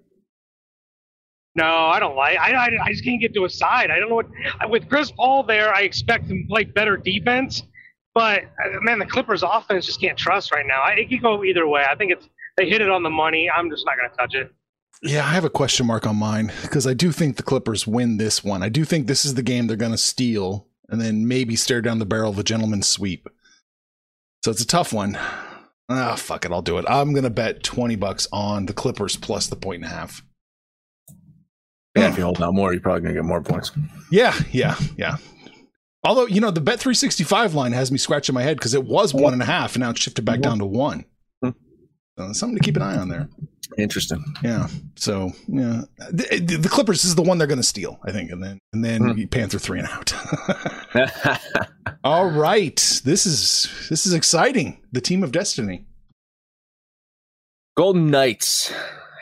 No, 1.54 1.64
I 1.64 1.98
don't 2.00 2.16
like. 2.16 2.38
I, 2.38 2.52
I, 2.52 2.68
I 2.84 2.92
just 2.92 3.04
can't 3.04 3.20
get 3.20 3.34
to 3.34 3.44
a 3.44 3.50
side. 3.50 3.90
I 3.90 3.98
don't 3.98 4.08
know 4.08 4.16
what. 4.16 4.70
With 4.70 4.88
Chris 4.88 5.10
Paul 5.10 5.42
there, 5.42 5.74
I 5.74 5.82
expect 5.82 6.26
him 6.26 6.42
to 6.42 6.48
play 6.48 6.64
better 6.64 6.96
defense. 6.96 7.62
But 8.14 8.42
uh, 8.42 8.80
man, 8.82 8.98
the 8.98 9.06
Clippers' 9.06 9.42
offense 9.42 9.86
just 9.86 10.00
can't 10.00 10.18
trust 10.18 10.52
right 10.52 10.66
now. 10.66 10.84
It 10.86 11.08
could 11.08 11.22
go 11.22 11.44
either 11.44 11.66
way. 11.66 11.84
I 11.88 11.94
think 11.94 12.12
it's 12.12 12.28
they 12.56 12.68
hit 12.68 12.80
it 12.80 12.90
on 12.90 13.02
the 13.02 13.10
money. 13.10 13.50
I'm 13.50 13.70
just 13.70 13.84
not 13.86 13.96
going 13.96 14.10
to 14.10 14.16
touch 14.16 14.34
it. 14.34 14.52
Yeah, 15.02 15.24
I 15.24 15.30
have 15.30 15.44
a 15.44 15.50
question 15.50 15.86
mark 15.86 16.06
on 16.06 16.16
mine 16.16 16.52
because 16.62 16.86
I 16.86 16.92
do 16.92 17.10
think 17.10 17.36
the 17.36 17.42
Clippers 17.42 17.86
win 17.86 18.18
this 18.18 18.44
one. 18.44 18.62
I 18.62 18.68
do 18.68 18.84
think 18.84 19.06
this 19.06 19.24
is 19.24 19.34
the 19.34 19.42
game 19.42 19.66
they're 19.66 19.76
going 19.76 19.92
to 19.92 19.98
steal 19.98 20.66
and 20.90 21.00
then 21.00 21.26
maybe 21.26 21.56
stare 21.56 21.80
down 21.80 21.98
the 21.98 22.06
barrel 22.06 22.30
of 22.30 22.38
a 22.38 22.44
gentleman's 22.44 22.86
sweep. 22.86 23.28
So 24.44 24.50
it's 24.50 24.62
a 24.62 24.66
tough 24.66 24.92
one. 24.92 25.18
Ah, 25.88 26.16
fuck 26.16 26.44
it, 26.44 26.52
I'll 26.52 26.62
do 26.62 26.78
it. 26.78 26.84
I'm 26.88 27.12
going 27.12 27.24
to 27.24 27.30
bet 27.30 27.62
20 27.62 27.96
bucks 27.96 28.28
on 28.32 28.66
the 28.66 28.72
Clippers 28.72 29.16
plus 29.16 29.46
the 29.46 29.56
point 29.56 29.82
and 29.82 29.92
a 29.92 29.94
half. 29.94 30.22
Yeah, 31.96 32.08
if 32.08 32.18
you 32.18 32.24
hold 32.24 32.40
out 32.40 32.54
more, 32.54 32.72
you're 32.72 32.80
probably 32.80 33.00
going 33.00 33.14
to 33.14 33.20
get 33.20 33.26
more 33.26 33.42
points. 33.42 33.72
Yeah, 34.12 34.34
yeah, 34.52 34.76
yeah. 34.96 35.16
Although, 36.04 36.26
you 36.26 36.40
know, 36.40 36.50
the 36.50 36.60
Bet 36.60 36.78
365 36.78 37.54
line 37.54 37.72
has 37.72 37.90
me 37.90 37.98
scratching 37.98 38.34
my 38.34 38.42
head 38.42 38.56
because 38.56 38.74
it 38.74 38.84
was 38.84 39.12
one 39.12 39.32
and 39.32 39.42
a 39.42 39.46
half 39.46 39.74
and 39.74 39.82
now 39.82 39.90
it's 39.90 40.00
shifted 40.00 40.24
back 40.24 40.40
down 40.40 40.58
to 40.60 40.66
one. 40.66 41.04
So 42.28 42.32
something 42.32 42.58
to 42.58 42.62
keep 42.62 42.76
an 42.76 42.82
eye 42.82 42.96
on 42.96 43.08
there. 43.08 43.28
Interesting. 43.78 44.22
Yeah. 44.42 44.68
So, 44.96 45.32
yeah. 45.48 45.82
The, 46.10 46.58
the 46.60 46.68
Clippers 46.68 47.04
is 47.04 47.14
the 47.14 47.22
one 47.22 47.38
they're 47.38 47.46
going 47.46 47.60
to 47.60 47.66
steal, 47.66 47.98
I 48.04 48.12
think. 48.12 48.30
And 48.30 48.42
then, 48.42 48.58
and 48.72 48.84
then 48.84 49.02
hmm. 49.02 49.24
Panther 49.24 49.58
three 49.58 49.78
and 49.78 49.88
out. 49.88 50.12
All 52.04 52.28
right. 52.30 53.00
This 53.04 53.26
is, 53.26 53.70
this 53.88 54.06
is 54.06 54.12
exciting. 54.12 54.82
The 54.92 55.00
team 55.00 55.22
of 55.22 55.32
destiny. 55.32 55.86
Golden 57.76 58.10
Knights 58.10 58.72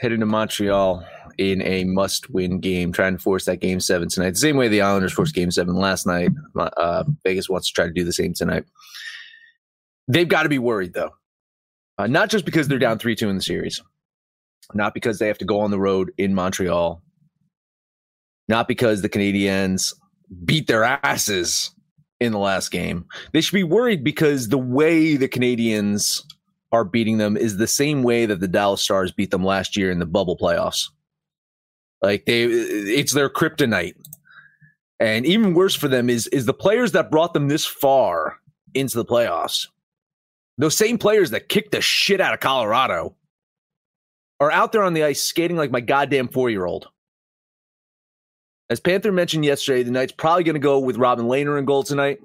heading 0.00 0.21
to 0.21 0.27
Montreal 0.27 1.05
in 1.37 1.62
a 1.62 1.85
must-win 1.85 2.59
game, 2.59 2.93
trying 2.93 3.17
to 3.17 3.23
force 3.23 3.45
that 3.45 3.61
game 3.61 3.79
seven 3.79 4.09
tonight. 4.09 4.31
The 4.31 4.37
same 4.37 4.56
way 4.56 4.67
the 4.67 4.81
Islanders 4.81 5.12
forced 5.12 5.35
game 5.35 5.53
seven 5.53 5.77
last 5.77 6.06
night. 6.06 6.31
Uh, 6.56 7.05
Vegas 7.25 7.49
wants 7.49 7.69
to 7.69 7.75
try 7.75 7.87
to 7.87 7.93
do 7.93 8.03
the 8.03 8.12
same 8.12 8.35
tonight. 8.35 8.65
They've 10.09 10.29
got 10.29 10.45
to 10.45 10.49
be 10.49 10.59
worried 10.59 10.95
though, 10.95 11.12
uh, 11.99 12.06
not 12.06 12.31
just 12.31 12.45
because 12.45 12.69
they're 12.69 12.79
down 12.79 12.99
three-two 12.99 13.29
in 13.29 13.37
the 13.37 13.43
series, 13.43 13.83
not 14.75 14.95
because 14.95 15.19
they 15.19 15.27
have 15.27 15.39
to 15.39 15.45
go 15.45 15.61
on 15.61 15.71
the 15.71 15.79
road 15.79 16.12
in 16.19 16.35
Montreal, 16.35 17.03
not 18.49 18.69
because 18.69 19.03
the 19.03 19.09
Canadiens 19.09 19.95
beat 20.45 20.67
their 20.67 20.85
asses 20.85 21.75
in 22.21 22.33
the 22.33 22.39
last 22.39 22.71
game. 22.71 23.05
They 23.33 23.41
should 23.41 23.55
be 23.55 23.65
worried 23.65 24.03
because 24.03 24.49
the 24.49 24.59
way 24.59 25.17
the 25.17 25.29
Canadiens 25.29 26.23
are 26.73 26.85
beating 26.85 27.19
them 27.19 27.37
is 27.37 27.56
the 27.56 27.67
same 27.67 28.03
way 28.03 28.27
that 28.27 28.41
the 28.41 28.49
Dallas 28.49 28.83
Stars 28.83 29.12
beat 29.12 29.31
them 29.31 29.45
last 29.45 29.76
year 29.76 29.90
in 29.90 29.99
the 29.99 30.07
bubble 30.07 30.37
playoffs. 30.37 30.90
Like 32.02 32.26
they, 32.26 32.45
it's 32.45 33.12
their 33.12 33.31
kryptonite. 33.31 33.95
And 35.00 35.25
even 35.25 35.55
worse 35.55 35.76
for 35.76 35.88
them 35.88 36.11
is 36.11 36.26
is 36.28 36.47
the 36.47 36.52
players 36.52 36.93
that 36.93 37.11
brought 37.11 37.33
them 37.33 37.49
this 37.49 37.64
far 37.64 38.37
into 38.75 38.97
the 38.97 39.05
playoffs. 39.05 39.69
Those 40.59 40.77
same 40.77 40.99
players 40.99 41.31
that 41.31 41.49
kicked 41.49 41.73
the 41.73 41.81
shit 41.81 42.21
out 42.21 42.35
of 42.35 42.41
Colorado 42.41 43.15
are 44.41 44.50
out 44.50 44.73
there 44.73 44.83
on 44.83 44.93
the 44.93 45.05
ice 45.05 45.23
skating 45.23 45.57
like 45.57 45.71
my 45.71 45.81
goddamn 45.81 46.29
four 46.29 46.50
year 46.50 46.67
old. 46.67 46.88
As 48.71 48.81
Panther 48.81 49.12
mentioned 49.12 49.45
yesterday, 49.45 49.83
the 49.83 49.91
Knights 49.91 50.12
probably 50.12 50.45
going 50.45 50.55
to 50.55 50.61
go 50.61 50.79
with 50.79 50.97
Robin 50.97 51.27
Lehner 51.27 51.59
in 51.59 51.65
goal 51.65 51.85
tonight. 51.85 52.19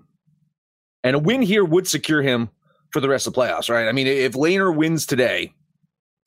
And 1.04 1.16
a 1.16 1.20
win 1.20 1.42
here 1.42 1.64
would 1.64 1.88
secure 1.88 2.22
him 2.22 2.50
for 2.92 3.00
the 3.00 3.10
rest 3.10 3.28
of 3.28 3.34
the 3.34 3.40
playoffs, 3.40 3.70
right? 3.70 3.88
I 3.88 3.92
mean, 3.92 4.08
if 4.08 4.34
Lehner 4.34 4.76
wins 4.76 5.06
today, 5.06 5.54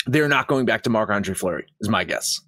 they're 0.07 0.29
not 0.29 0.47
going 0.47 0.65
back 0.65 0.83
to 0.83 0.91
Marc 0.91 1.11
Andre 1.11 1.35
Fleury, 1.35 1.67
is 1.81 1.89
my 1.89 2.05
guess. 2.05 2.41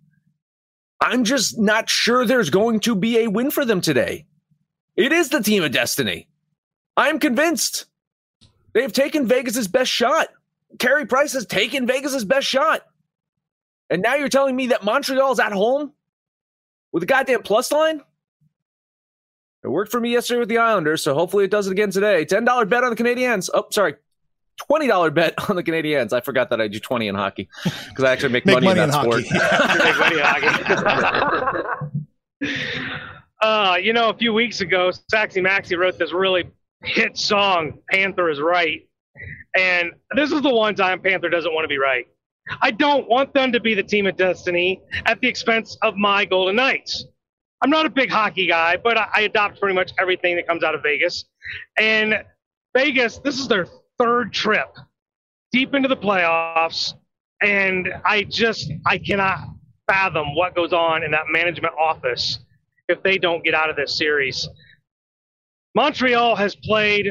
I'm 1.01 1.25
just 1.25 1.59
not 1.59 1.89
sure 1.89 2.25
there's 2.25 2.51
going 2.51 2.81
to 2.81 2.95
be 2.95 3.19
a 3.19 3.29
win 3.29 3.51
for 3.51 3.65
them 3.65 3.81
today. 3.81 4.27
It 4.97 5.13
is 5.13 5.29
the 5.29 5.43
team 5.43 5.63
of 5.63 5.73
destiny. 5.73 6.29
I'm 6.97 7.19
convinced. 7.19 7.87
They've 8.79 8.93
taken 8.93 9.27
Vegas's 9.27 9.67
best 9.67 9.91
shot. 9.91 10.29
Carey 10.79 11.05
Price 11.05 11.33
has 11.33 11.45
taken 11.45 11.85
Vegas's 11.89 12.25
best 12.25 12.47
shot. 12.47 12.83
And 13.91 14.03
now 14.03 14.15
you're 14.15 14.29
telling 14.29 14.55
me 14.55 14.69
that 14.69 14.85
Montreal's 14.85 15.41
at 15.41 15.51
home 15.51 15.93
with 16.93 17.03
a 17.03 17.07
goddamn 17.07 17.43
plus 17.43 17.73
line? 17.73 18.03
It 19.65 19.69
worked 19.69 19.91
for 19.91 19.99
me 19.99 20.13
yesterday 20.13 20.39
with 20.39 20.49
the 20.49 20.59
Islanders, 20.59 21.03
so 21.03 21.13
hopefully 21.13 21.45
it 21.45 21.51
does 21.51 21.67
it 21.67 21.73
again 21.73 21.91
today. 21.91 22.25
$10 22.25 22.69
bet 22.69 22.85
on 22.85 22.91
the 22.91 22.97
Canadiens. 22.97 23.51
Oh, 23.53 23.67
sorry. 23.73 23.97
$20 24.71 25.13
bet 25.13 25.51
on 25.51 25.57
the 25.57 25.65
Canadiens. 25.65 26.13
I 26.13 26.21
forgot 26.21 26.51
that 26.51 26.61
I 26.61 26.69
do 26.69 26.79
20 26.79 27.09
in 27.09 27.17
hockey 27.17 27.49
because 27.65 28.05
I 28.05 28.13
actually 28.13 28.33
make, 28.33 28.47
make 28.47 28.63
money, 28.63 28.67
money, 28.67 28.81
in 28.81 28.91
that 28.91 29.05
in 29.05 29.11
sport. 29.11 29.25
uh, 33.43 33.77
you 33.83 33.93
know, 33.93 34.11
a 34.11 34.15
few 34.17 34.33
weeks 34.33 34.61
ago, 34.61 34.93
Saxy 35.13 35.43
Maxi 35.43 35.77
wrote 35.77 35.99
this 35.99 36.13
really 36.13 36.49
hit 36.83 37.17
song, 37.17 37.79
Panther 37.91 38.31
is 38.31 38.41
Right. 38.41 38.89
And 39.57 39.93
this 40.15 40.31
is 40.31 40.43
the 40.43 40.55
one 40.55 40.75
time 40.75 41.01
Panther 41.01 41.29
doesn't 41.29 41.53
want 41.53 41.65
to 41.65 41.69
be 41.69 41.79
right. 41.79 42.07
I 42.63 42.71
don't 42.71 43.09
want 43.09 43.35
them 43.35 43.53
to 43.53 43.61
be 43.61 43.75
the 43.75 43.83
team 43.83 44.07
of 44.07 44.17
destiny 44.17 44.81
at 45.07 45.21
the 45.21 45.29
expense 45.29 45.77
of 45.83 45.97
my 45.97 46.25
Golden 46.25 46.57
Knights. 46.57 47.05
I'm 47.61 47.71
not 47.71 47.87
a 47.87 47.91
big 47.91 48.11
hockey 48.11 48.47
guy, 48.47 48.77
but 48.77 48.97
I, 48.97 49.09
I 49.15 49.21
adopt 49.23 49.59
pretty 49.61 49.75
much 49.75 49.93
everything 49.99 50.37
that 50.37 50.47
comes 50.47 50.63
out 50.63 50.75
of 50.75 50.83
Vegas. 50.83 51.25
And 51.77 52.23
Vegas, 52.77 53.19
this 53.19 53.39
is 53.39 53.49
their 53.49 53.67
third 53.99 54.33
trip 54.33 54.77
deep 55.53 55.75
into 55.75 55.89
the 55.89 55.97
playoffs, 55.97 56.95
and 57.43 57.89
I 58.05 58.23
just 58.25 58.71
I 58.87 58.99
cannot 58.99 59.41
fathom 59.89 60.35
what 60.35 60.55
goes 60.55 60.73
on 60.73 61.03
in 61.03 61.11
that 61.11 61.25
management 61.31 61.75
office 61.79 62.39
if 62.89 63.03
they 63.03 63.19
don't 63.19 63.43
get 63.43 63.55
out 63.55 63.71
of 63.71 63.77
this 63.77 63.97
series. 63.97 64.49
Montreal 65.79 66.35
has 66.35 66.57
played 66.57 67.09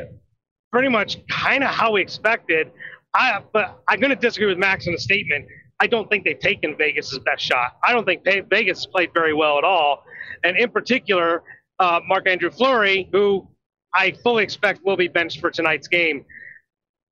pretty 0.73 0.89
much 0.89 1.25
kind 1.29 1.63
of 1.63 1.69
how 1.69 1.93
we 1.93 2.01
expected. 2.01 2.69
I, 3.13 3.41
but 3.53 3.81
I'm 3.87 4.01
going 4.01 4.09
to 4.09 4.15
disagree 4.17 4.47
with 4.47 4.57
Max 4.57 4.87
in 4.87 4.91
the 4.91 4.99
statement. 4.99 5.45
I 5.79 5.87
don't 5.87 6.09
think 6.09 6.25
they've 6.25 6.37
taken 6.37 6.75
Vegas' 6.77 7.17
best 7.19 7.45
shot. 7.45 7.77
I 7.81 7.93
don't 7.93 8.03
think 8.03 8.25
Vegas 8.25 8.85
played 8.85 9.11
very 9.13 9.33
well 9.33 9.57
at 9.57 9.63
all. 9.63 10.03
And 10.43 10.57
in 10.57 10.69
particular, 10.69 11.43
uh, 11.79 12.01
Marc 12.05 12.27
Andre 12.29 12.49
Fleury, 12.49 13.07
who 13.13 13.47
I 13.93 14.11
fully 14.21 14.43
expect 14.43 14.83
will 14.83 14.97
be 14.97 15.07
benched 15.07 15.39
for 15.39 15.49
tonight's 15.49 15.87
game. 15.87 16.25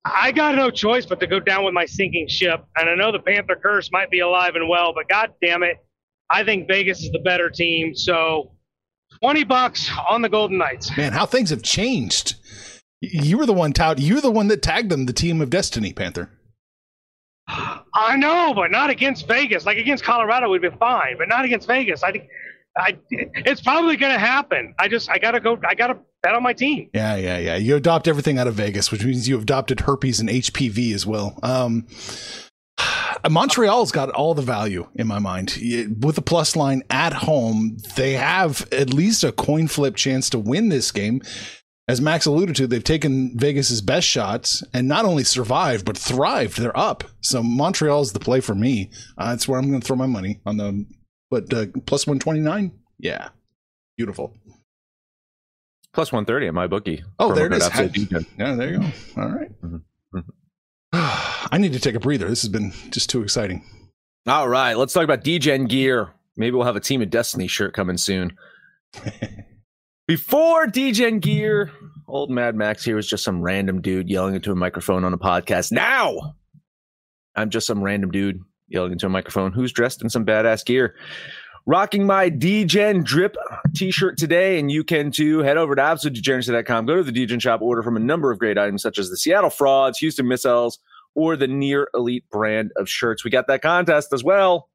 I 0.04 0.34
got 0.34 0.56
no 0.56 0.70
choice 0.70 1.06
but 1.06 1.22
to 1.22 1.28
go 1.28 1.40
down 1.40 1.64
with 1.64 1.74
my 1.74 1.86
sinking 1.86 2.28
ship. 2.28 2.66
And 2.76 2.90
I 2.90 2.96
know 2.96 3.14
the 3.14 3.20
Panther 3.20 3.56
curse 3.56 3.90
might 3.94 4.12
be 4.12 4.20
alive 4.20 4.56
and 4.56 4.68
well, 4.68 4.92
but 4.94 5.08
god 5.08 5.32
damn 5.42 5.64
it, 5.64 5.78
I 6.30 6.44
think 6.44 6.68
Vegas 6.68 7.02
is 7.02 7.12
the 7.12 7.20
better 7.20 7.50
team. 7.50 7.96
So 7.96 8.55
20 9.22 9.44
bucks 9.44 9.90
on 10.10 10.22
the 10.22 10.30
Golden 10.30 10.58
Knights. 10.58 10.96
Man, 10.96 11.14
how 11.14 11.26
things 11.26 11.50
have 11.50 11.62
changed. 11.62 12.36
You 13.02 13.38
were 13.38 13.46
the 13.46 13.54
one 13.54 13.74
tout. 13.74 14.00
You 14.00 14.16
were 14.16 14.22
the 14.22 14.32
one 14.32 14.48
that 14.48 14.62
tagged 14.62 14.90
them 14.90 15.06
the 15.06 15.14
team 15.14 15.42
of 15.42 15.50
destiny, 15.50 15.94
Panther. 15.94 16.30
I 17.48 18.16
know, 18.18 18.54
but 18.56 18.72
not 18.72 18.90
against 18.90 19.28
Vegas. 19.28 19.66
Like 19.66 19.78
against 19.78 20.04
Colorado, 20.04 20.50
we'd 20.50 20.62
be 20.62 20.70
fine, 20.80 21.18
but 21.18 21.28
not 21.28 21.46
against 21.46 21.68
Vegas. 21.68 22.04
I 22.04 22.12
think 22.12 22.28
I, 22.78 22.98
it's 23.10 23.62
probably 23.62 23.96
going 23.98 24.12
to 24.12 24.20
happen. 24.20 24.74
I 24.80 24.88
just, 24.88 25.10
I 25.10 25.18
gotta 25.18 25.40
go. 25.40 25.58
I 25.68 25.76
gotta 25.76 25.98
bet 26.24 26.36
on 26.36 26.44
my 26.44 26.54
team. 26.54 26.90
Yeah, 26.94 27.16
yeah, 27.16 27.38
yeah. 27.38 27.56
You 27.56 27.76
adopt 27.76 28.08
everything 28.08 28.38
out 28.38 28.48
of 28.48 28.56
Vegas, 28.56 28.92
which 28.92 29.06
means 29.06 29.30
you 29.30 29.40
adopted 29.40 29.82
herpes 29.82 30.20
and 30.20 30.28
HPV 30.30 30.94
as 30.94 31.06
well. 31.06 31.40
Um, 31.44 31.88
Montreal's 33.30 33.92
got 33.92 34.10
all 34.10 34.34
the 34.34 34.42
value 34.42 34.88
in 34.96 35.08
my 35.08 35.20
mind. 35.20 35.58
With 36.00 36.16
the 36.16 36.22
plus 36.22 36.56
line 36.56 36.84
at 36.90 37.14
home, 37.14 37.78
they 37.96 38.14
have 38.14 38.68
at 38.72 38.94
least 38.94 39.24
a 39.24 39.32
coin 39.32 39.68
flip 39.68 39.96
chance 39.96 40.30
to 40.32 40.40
win 40.40 40.70
this 40.70 40.92
game. 40.92 41.22
As 41.88 42.02
Max 42.02 42.26
alluded 42.26 42.56
to, 42.56 42.68
they've 42.68 42.84
taken 42.84 43.38
Vegas's 43.38 43.82
best 43.82 44.08
shots 44.08 44.64
and 44.74 44.88
not 44.88 45.06
only 45.06 45.24
survived 45.24 45.86
but 45.86 45.98
thrived. 45.98 46.58
They're 46.58 46.78
up. 46.78 47.04
So 47.22 47.44
Montreal's 47.44 48.14
the 48.14 48.20
play 48.20 48.40
for 48.40 48.56
me. 48.56 48.92
Uh, 49.18 49.30
that's 49.30 49.48
where 49.48 49.60
I'm 49.60 49.70
going 49.70 49.82
to 49.82 49.86
throw 49.86 49.96
my 49.96 50.08
money 50.08 50.42
on 50.46 50.58
the. 50.58 50.86
But 51.30 51.54
uh, 51.54 51.66
plus 51.86 52.08
one 52.08 52.20
twenty 52.20 52.40
nine, 52.40 52.72
yeah, 52.98 53.30
beautiful. 53.98 54.36
Plus 55.94 56.12
one 56.12 56.26
thirty 56.26 56.48
at 56.48 56.54
my 56.54 56.68
bookie. 56.68 57.04
Oh, 57.20 57.34
there 57.34 57.48
it 57.48 57.54
is. 57.54 57.70
Yeah, 58.38 58.56
there 58.56 58.72
you 58.72 58.80
go. 58.80 58.86
All 59.18 59.30
right. 59.30 59.62
mm-hmm. 59.62 59.76
mm-hmm. 60.18 60.20
I 61.56 61.58
need 61.58 61.72
to 61.72 61.80
take 61.80 61.96
a 61.96 62.02
breather. 62.02 62.28
This 62.28 62.42
has 62.42 62.50
been 62.50 62.74
just 62.92 63.10
too 63.10 63.24
exciting. 63.24 63.64
All 64.28 64.50
right, 64.50 64.74
let's 64.74 64.92
talk 64.92 65.06
about 65.06 65.24
DGen 65.24 65.70
gear. 65.70 66.12
Maybe 66.36 66.54
we'll 66.54 66.66
have 66.66 66.76
a 66.76 66.82
Team 66.82 67.02
of 67.02 67.10
Destiny 67.10 67.48
shirt 67.48 67.74
coming 67.74 67.96
soon. 67.96 68.36
Before 70.08 70.68
DGen 70.68 71.22
gear, 71.22 71.72
old 72.10 72.30
Mad 72.30 72.56
Max 72.56 72.84
here 72.84 72.98
was 72.98 73.08
just 73.08 73.24
some 73.24 73.42
random 73.42 73.80
dude 73.80 74.10
yelling 74.10 74.36
into 74.36 74.52
a 74.52 74.56
microphone 74.56 75.06
on 75.06 75.14
a 75.14 75.18
podcast. 75.18 75.72
Now, 75.72 76.36
I'm 77.38 77.50
just 77.50 77.68
some 77.68 77.82
random 77.82 78.12
dude 78.12 78.42
yelling 78.68 78.92
into 78.92 79.06
a 79.06 79.10
microphone 79.10 79.54
who's 79.54 79.72
dressed 79.72 80.02
in 80.02 80.10
some 80.10 80.26
badass 80.26 80.66
gear. 80.66 80.94
Rocking 81.66 82.06
my 82.06 82.30
DGen 82.30 83.06
drip 83.06 83.38
t-shirt 83.74 84.18
today, 84.18 84.60
and 84.60 84.70
you 84.70 84.84
can 84.84 85.10
too. 85.10 85.40
Head 85.40 85.56
over 85.56 85.74
to 85.74 85.82
absolutedegeneracy.com. 85.82 86.86
Go 86.86 86.98
to 86.98 87.04
the 87.04 87.14
DGen 87.14 87.40
shop, 87.42 87.62
order 87.62 87.82
from 87.82 87.96
a 87.96 88.02
number 88.02 88.30
of 88.30 88.40
great 88.40 88.58
items 88.58 88.82
such 88.82 89.00
as 89.00 89.10
the 89.10 89.16
Seattle 89.16 89.50
Frauds, 89.50 90.00
Houston 90.00 90.28
Missiles, 90.28 90.80
or 91.16 91.36
the 91.36 91.48
Near 91.48 91.90
Elite 91.94 92.26
brand 92.30 92.72
of 92.76 92.88
shirts. 92.90 93.24
We 93.24 93.32
got 93.32 93.48
that 93.48 93.62
contest 93.62 94.14
as 94.14 94.24
well. 94.24 94.70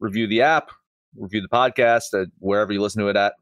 Review 0.00 0.26
the 0.26 0.42
app, 0.42 0.70
review 1.16 1.40
the 1.40 1.48
podcast 1.48 2.20
at 2.20 2.28
wherever 2.38 2.72
you 2.72 2.82
listen 2.82 3.02
to 3.02 3.08
it 3.08 3.16
at. 3.16 3.34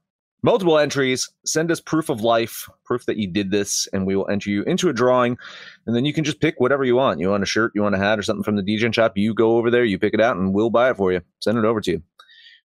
Multiple 0.43 0.79
entries. 0.79 1.31
Send 1.47 1.71
us 1.71 1.81
proof 1.81 2.11
of 2.11 2.21
life, 2.21 2.69
proof 2.85 3.07
that 3.07 3.17
you 3.17 3.27
did 3.27 3.51
this, 3.51 3.89
and 3.95 4.07
we 4.07 4.15
will 4.15 4.29
enter 4.29 4.51
you 4.51 4.63
into 4.65 4.91
a 4.91 4.93
drawing. 4.93 5.39
And 5.87 5.97
then 5.97 6.05
you 6.05 6.13
can 6.13 6.23
just 6.23 6.39
pick 6.39 6.61
whatever 6.61 6.85
you 6.85 6.97
want. 6.97 7.19
You 7.19 7.31
want 7.31 7.43
a 7.43 7.47
shirt, 7.47 7.73
you 7.75 7.83
want 7.83 7.95
a 7.95 7.99
hat, 7.99 8.19
or 8.19 8.23
something 8.23 8.43
from 8.43 8.57
the 8.57 8.63
DGen 8.63 8.95
shop. 8.95 9.15
You 9.17 9.33
go 9.33 9.57
over 9.57 9.71
there, 9.71 9.85
you 9.85 9.99
pick 9.99 10.13
it 10.13 10.21
out, 10.21 10.37
and 10.37 10.53
we'll 10.53 10.69
buy 10.69 10.91
it 10.91 10.99
for 10.99 11.13
you. 11.13 11.23
Send 11.41 11.57
it 11.57 11.65
over 11.65 11.81
to 11.81 11.93
you. 11.93 12.03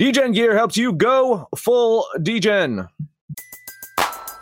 DGen 0.01 0.35
Gear 0.35 0.57
helps 0.57 0.77
you 0.77 0.93
go 0.93 1.47
full 1.57 2.07
DGen. 2.19 2.89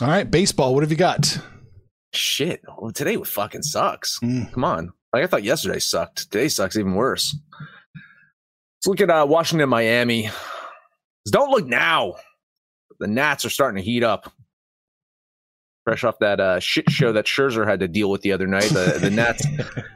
All 0.00 0.08
right, 0.08 0.30
baseball. 0.30 0.74
What 0.74 0.84
have 0.84 0.90
you 0.90 0.96
got? 0.96 1.38
Shit. 2.12 2.62
Well, 2.78 2.92
today 2.92 3.16
fucking 3.16 3.62
sucks. 3.62 4.18
Mm. 4.20 4.52
Come 4.52 4.64
on. 4.64 4.92
Like 5.12 5.24
I 5.24 5.26
thought 5.26 5.42
yesterday 5.42 5.78
sucked. 5.78 6.30
Today 6.30 6.48
sucks 6.48 6.76
even 6.76 6.94
worse. 6.94 7.36
Let's 8.76 8.86
look 8.86 9.00
at 9.00 9.10
uh, 9.10 9.26
Washington, 9.28 9.68
Miami. 9.68 10.30
Don't 11.30 11.50
look 11.50 11.66
now. 11.66 12.14
The 13.00 13.08
Nats 13.08 13.44
are 13.44 13.50
starting 13.50 13.82
to 13.82 13.84
heat 13.84 14.02
up 14.02 14.32
fresh 15.88 16.04
off 16.04 16.18
that 16.18 16.38
uh, 16.38 16.60
shit 16.60 16.90
show 16.90 17.14
that 17.14 17.24
Scherzer 17.24 17.66
had 17.66 17.80
to 17.80 17.88
deal 17.88 18.10
with 18.10 18.20
the 18.20 18.30
other 18.32 18.46
night. 18.46 18.68
The, 18.68 18.98
the 19.00 19.10
Nats 19.14 19.42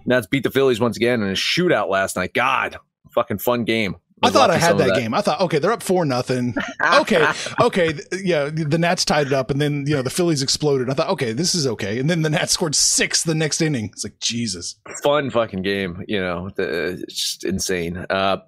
Nats 0.06 0.26
beat 0.26 0.42
the 0.42 0.50
Phillies 0.50 0.80
once 0.80 0.96
again 0.96 1.22
in 1.22 1.28
a 1.28 1.34
shootout 1.34 1.90
last 1.90 2.16
night. 2.16 2.32
God, 2.32 2.78
fucking 3.14 3.38
fun 3.38 3.64
game. 3.64 3.96
I, 4.22 4.28
I 4.28 4.30
thought 4.30 4.50
I 4.50 4.58
had 4.58 4.78
that, 4.78 4.88
that, 4.88 4.96
game. 4.96 5.14
I 5.14 5.20
thought, 5.20 5.40
okay, 5.40 5.58
they're 5.58 5.72
up 5.72 5.82
four 5.82 6.04
nothing. 6.04 6.54
okay, 6.94 7.26
okay, 7.60 7.94
yeah, 8.12 8.50
the 8.50 8.78
Nats 8.78 9.04
tied 9.04 9.26
it 9.26 9.32
up, 9.32 9.50
and 9.50 9.60
then 9.60 9.84
you 9.86 9.94
know 9.94 10.02
the 10.02 10.10
Phillies 10.10 10.42
exploded. 10.42 10.90
I 10.90 10.94
thought, 10.94 11.10
okay, 11.10 11.32
this 11.32 11.54
is 11.54 11.66
okay, 11.66 11.98
and 11.98 12.08
then 12.08 12.22
the 12.22 12.30
Nats 12.30 12.52
scored 12.52 12.74
six 12.74 13.22
the 13.22 13.34
next 13.34 13.60
inning. 13.60 13.90
It's 13.92 14.04
like 14.04 14.18
Jesus, 14.20 14.76
fun 15.02 15.30
fucking 15.30 15.62
game. 15.62 16.04
You 16.06 16.20
know, 16.20 16.50
the, 16.56 17.02
it's 17.02 17.14
just 17.14 17.44
insane. 17.44 17.96
Uh, 18.10 18.38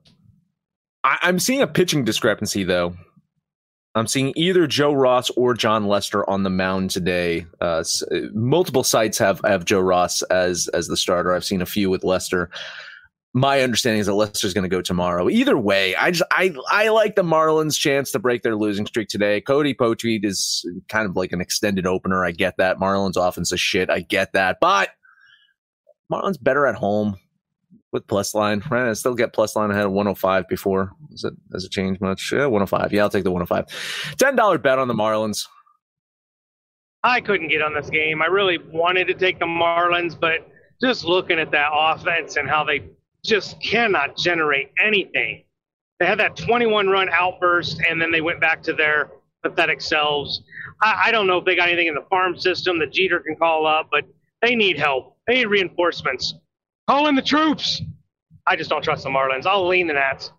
I, 1.02 1.18
I'm 1.22 1.38
seeing 1.38 1.62
a 1.62 1.66
pitching 1.66 2.04
discrepancy 2.04 2.64
though 2.64 2.94
I'm 3.96 4.06
seeing 4.08 4.32
either 4.34 4.66
Joe 4.66 4.92
Ross 4.92 5.30
or 5.30 5.54
Jon 5.54 5.86
Lester 5.86 6.28
on 6.28 6.42
the 6.42 6.50
mound 6.50 6.90
today. 6.90 7.46
Uh, 7.60 7.84
multiple 8.32 8.82
sites 8.82 9.18
have 9.18 9.40
have 9.44 9.64
Joe 9.64 9.80
Ross 9.80 10.22
as 10.22 10.68
as 10.68 10.88
the 10.88 10.96
starter. 10.96 11.32
I've 11.32 11.44
seen 11.44 11.62
a 11.62 11.66
few 11.66 11.90
with 11.90 12.02
Lester. 12.02 12.50
My 13.36 13.62
understanding 13.62 13.98
is 13.98 14.06
that 14.06 14.14
Lester's 14.14 14.54
going 14.54 14.62
to 14.62 14.68
go 14.68 14.80
tomorrow. 14.80 15.28
Either 15.28 15.58
way, 15.58 15.96
I 15.96 16.12
just 16.12 16.22
I 16.30 16.54
I 16.70 16.88
like 16.90 17.16
the 17.16 17.24
Marlins' 17.24 17.76
chance 17.76 18.12
to 18.12 18.20
break 18.20 18.42
their 18.42 18.54
losing 18.54 18.86
streak 18.86 19.08
today. 19.08 19.40
Cody 19.40 19.74
Poteet 19.74 20.24
is 20.24 20.64
kind 20.88 21.08
of 21.08 21.16
like 21.16 21.32
an 21.32 21.40
extended 21.40 21.84
opener. 21.84 22.24
I 22.24 22.30
get 22.30 22.56
that. 22.58 22.78
Marlins 22.78 23.16
offense 23.16 23.50
is 23.50 23.60
shit. 23.60 23.90
I 23.90 24.00
get 24.00 24.32
that, 24.34 24.58
but 24.60 24.90
Marlins 26.12 26.40
better 26.40 26.64
at 26.64 26.76
home 26.76 27.16
with 27.90 28.06
plus 28.06 28.34
line. 28.34 28.62
Right, 28.70 28.88
I 28.88 28.92
still 28.92 29.14
get 29.14 29.32
plus 29.32 29.56
line 29.56 29.72
ahead 29.72 29.86
of 29.86 29.92
105 29.92 30.48
before. 30.48 30.92
Is 31.12 31.24
it 31.24 31.34
has 31.52 31.64
it 31.64 31.72
changed 31.72 32.00
much? 32.00 32.30
Yeah, 32.32 32.46
105. 32.46 32.92
Yeah, 32.92 33.02
I'll 33.02 33.10
take 33.10 33.24
the 33.24 33.32
105. 33.32 34.16
Ten 34.16 34.36
dollar 34.36 34.58
bet 34.58 34.78
on 34.78 34.86
the 34.86 34.94
Marlins. 34.94 35.48
I 37.02 37.20
couldn't 37.20 37.48
get 37.48 37.62
on 37.62 37.74
this 37.74 37.90
game. 37.90 38.22
I 38.22 38.26
really 38.26 38.58
wanted 38.58 39.08
to 39.08 39.14
take 39.14 39.38
the 39.38 39.46
Marlins, 39.46 40.18
but 40.18 40.48
just 40.80 41.04
looking 41.04 41.38
at 41.38 41.50
that 41.50 41.70
offense 41.72 42.36
and 42.36 42.48
how 42.48 42.64
they 42.64 42.84
just 43.24 43.60
cannot 43.60 44.16
generate 44.16 44.70
anything. 44.84 45.44
They 45.98 46.06
had 46.06 46.18
that 46.18 46.36
21 46.36 46.88
run 46.88 47.08
outburst, 47.10 47.80
and 47.88 48.00
then 48.00 48.10
they 48.10 48.20
went 48.20 48.40
back 48.40 48.62
to 48.64 48.72
their 48.72 49.10
pathetic 49.42 49.80
selves. 49.80 50.42
I, 50.82 51.04
I 51.06 51.10
don't 51.12 51.26
know 51.26 51.38
if 51.38 51.44
they 51.44 51.56
got 51.56 51.68
anything 51.68 51.86
in 51.86 51.94
the 51.94 52.04
farm 52.10 52.36
system 52.38 52.78
that 52.80 52.92
Jeter 52.92 53.20
can 53.20 53.36
call 53.36 53.66
up, 53.66 53.88
but 53.90 54.04
they 54.42 54.54
need 54.54 54.78
help. 54.78 55.16
They 55.26 55.34
need 55.34 55.46
reinforcements. 55.46 56.34
Call 56.88 57.06
in 57.06 57.14
the 57.14 57.22
troops. 57.22 57.80
I 58.46 58.56
just 58.56 58.68
don't 58.68 58.82
trust 58.82 59.04
the 59.04 59.10
Marlins. 59.10 59.46
I'll 59.46 59.66
lean 59.66 59.86
the 59.86 59.94
Nats. 59.94 60.30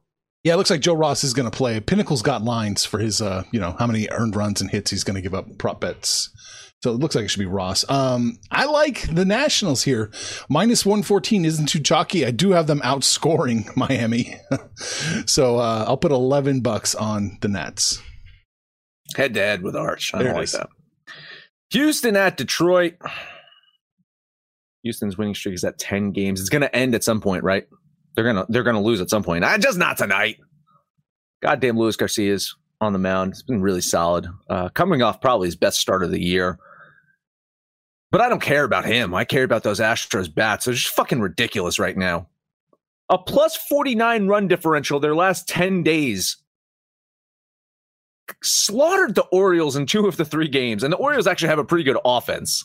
Yeah, 0.44 0.54
it 0.54 0.58
looks 0.58 0.70
like 0.70 0.82
Joe 0.82 0.94
Ross 0.94 1.24
is 1.24 1.34
going 1.34 1.50
to 1.50 1.58
play. 1.58 1.80
Pinnacle's 1.80 2.22
got 2.22 2.44
lines 2.44 2.86
for 2.86 3.00
his, 3.00 3.20
uh, 3.20 3.46
you 3.51 3.60
know, 3.60 3.75
how 3.80 3.88
many 3.88 4.08
earned 4.12 4.36
runs 4.36 4.62
and 4.62 4.70
hits 4.70 4.92
he's 4.92 5.04
going 5.04 5.15
to 5.15 5.22
give 5.22 5.34
up 5.34 5.58
prop 5.58 5.82
bets. 5.82 6.30
So 6.86 6.92
it 6.92 7.00
looks 7.00 7.15
like 7.15 7.25
it 7.25 7.30
should 7.30 7.39
be 7.39 7.48
Ross. 7.48 7.84
Um, 7.89 8.38
I 8.51 8.65
like 8.65 9.12
the 9.12 9.25
Nationals 9.25 9.82
here. 9.82 10.12
Minus 10.50 10.86
114 10.86 11.44
isn't 11.44 11.65
too 11.65 11.80
chalky. 11.80 12.24
I 12.24 12.30
do 12.30 12.51
have 12.51 12.68
them 12.68 12.80
outscoring 12.82 13.75
Miami. 13.75 14.36
so 15.25 15.58
uh, 15.58 15.86
I'll 15.88 15.98
put 15.98 16.12
11 16.12 16.60
bucks 16.60 16.94
on 16.94 17.39
the 17.42 17.48
Nets. 17.48 18.04
Head 19.15 19.34
to 19.34 19.39
head 19.39 19.63
with 19.63 19.75
Arch. 19.75 20.13
I 20.13 20.20
There 20.20 20.27
don't 20.27 20.36
like 20.36 20.44
is. 20.44 20.51
that. 20.51 20.70
Houston 21.72 22.15
at 22.15 22.38
Detroit. 22.38 22.94
Houston's 24.84 25.18
winning 25.18 25.34
streak 25.34 25.56
is 25.56 25.63
at 25.63 25.80
10 25.80 26.12
games. 26.12 26.39
It's 26.39 26.50
going 26.50 26.62
to 26.62 26.75
end 26.75 26.94
at 26.94 27.04
some 27.04 27.20
point, 27.20 27.44
right? 27.44 27.65
They're 28.13 28.32
going 28.32 28.36
to 28.36 28.46
they're 28.48 28.62
going 28.62 28.75
to 28.75 28.82
lose 28.84 29.01
at 29.01 29.10
some 29.10 29.24
point. 29.24 29.44
Ah, 29.44 29.58
just 29.58 29.80
not 29.80 29.98
tonight. 29.98 30.38
Goddamn 31.42 31.80
Luis 31.80 31.96
Garcia's 31.98 32.56
on 32.80 32.94
the 32.94 33.00
mound. 33.00 33.32
It's 33.32 33.42
been 33.42 33.63
really 33.63 33.82
solid. 33.82 34.27
Uh, 34.48 34.70
coming 34.70 35.01
off 35.01 35.20
probably 35.20 35.48
his 35.48 35.56
best 35.56 35.80
start 35.80 36.04
of 36.04 36.12
the 36.12 36.22
year. 36.22 36.60
But 38.16 38.22
I 38.22 38.30
don't 38.30 38.42
care 38.42 38.64
about 38.64 38.86
him. 38.86 39.14
I 39.14 39.26
care 39.26 39.44
about 39.44 39.64
those 39.64 39.82
Astros 39.82 40.34
bats. 40.34 40.64
They're 40.64 40.74
just 40.74 40.96
fucking 40.96 41.20
ridiculous 41.20 41.80
right 41.80 41.98
now. 41.98 42.30
A 43.10 43.18
plus 43.18 43.58
49 43.58 44.30
run 44.30 44.48
differential 44.48 45.02
their 45.02 45.14
last 45.14 45.50
10 45.50 45.84
days 45.84 46.38
slaughtered 48.42 49.16
the 49.16 49.26
Orioles 49.34 49.76
in 49.76 49.86
two 49.86 50.08
of 50.08 50.16
the 50.16 50.24
three 50.24 50.48
games, 50.48 50.82
and 50.82 50.94
the 50.94 50.98
Orioles 50.98 51.28
actually 51.28 51.50
have 51.50 51.60
a 51.60 51.66
pretty 51.66 51.84
good 51.84 51.98
offense. 52.06 52.64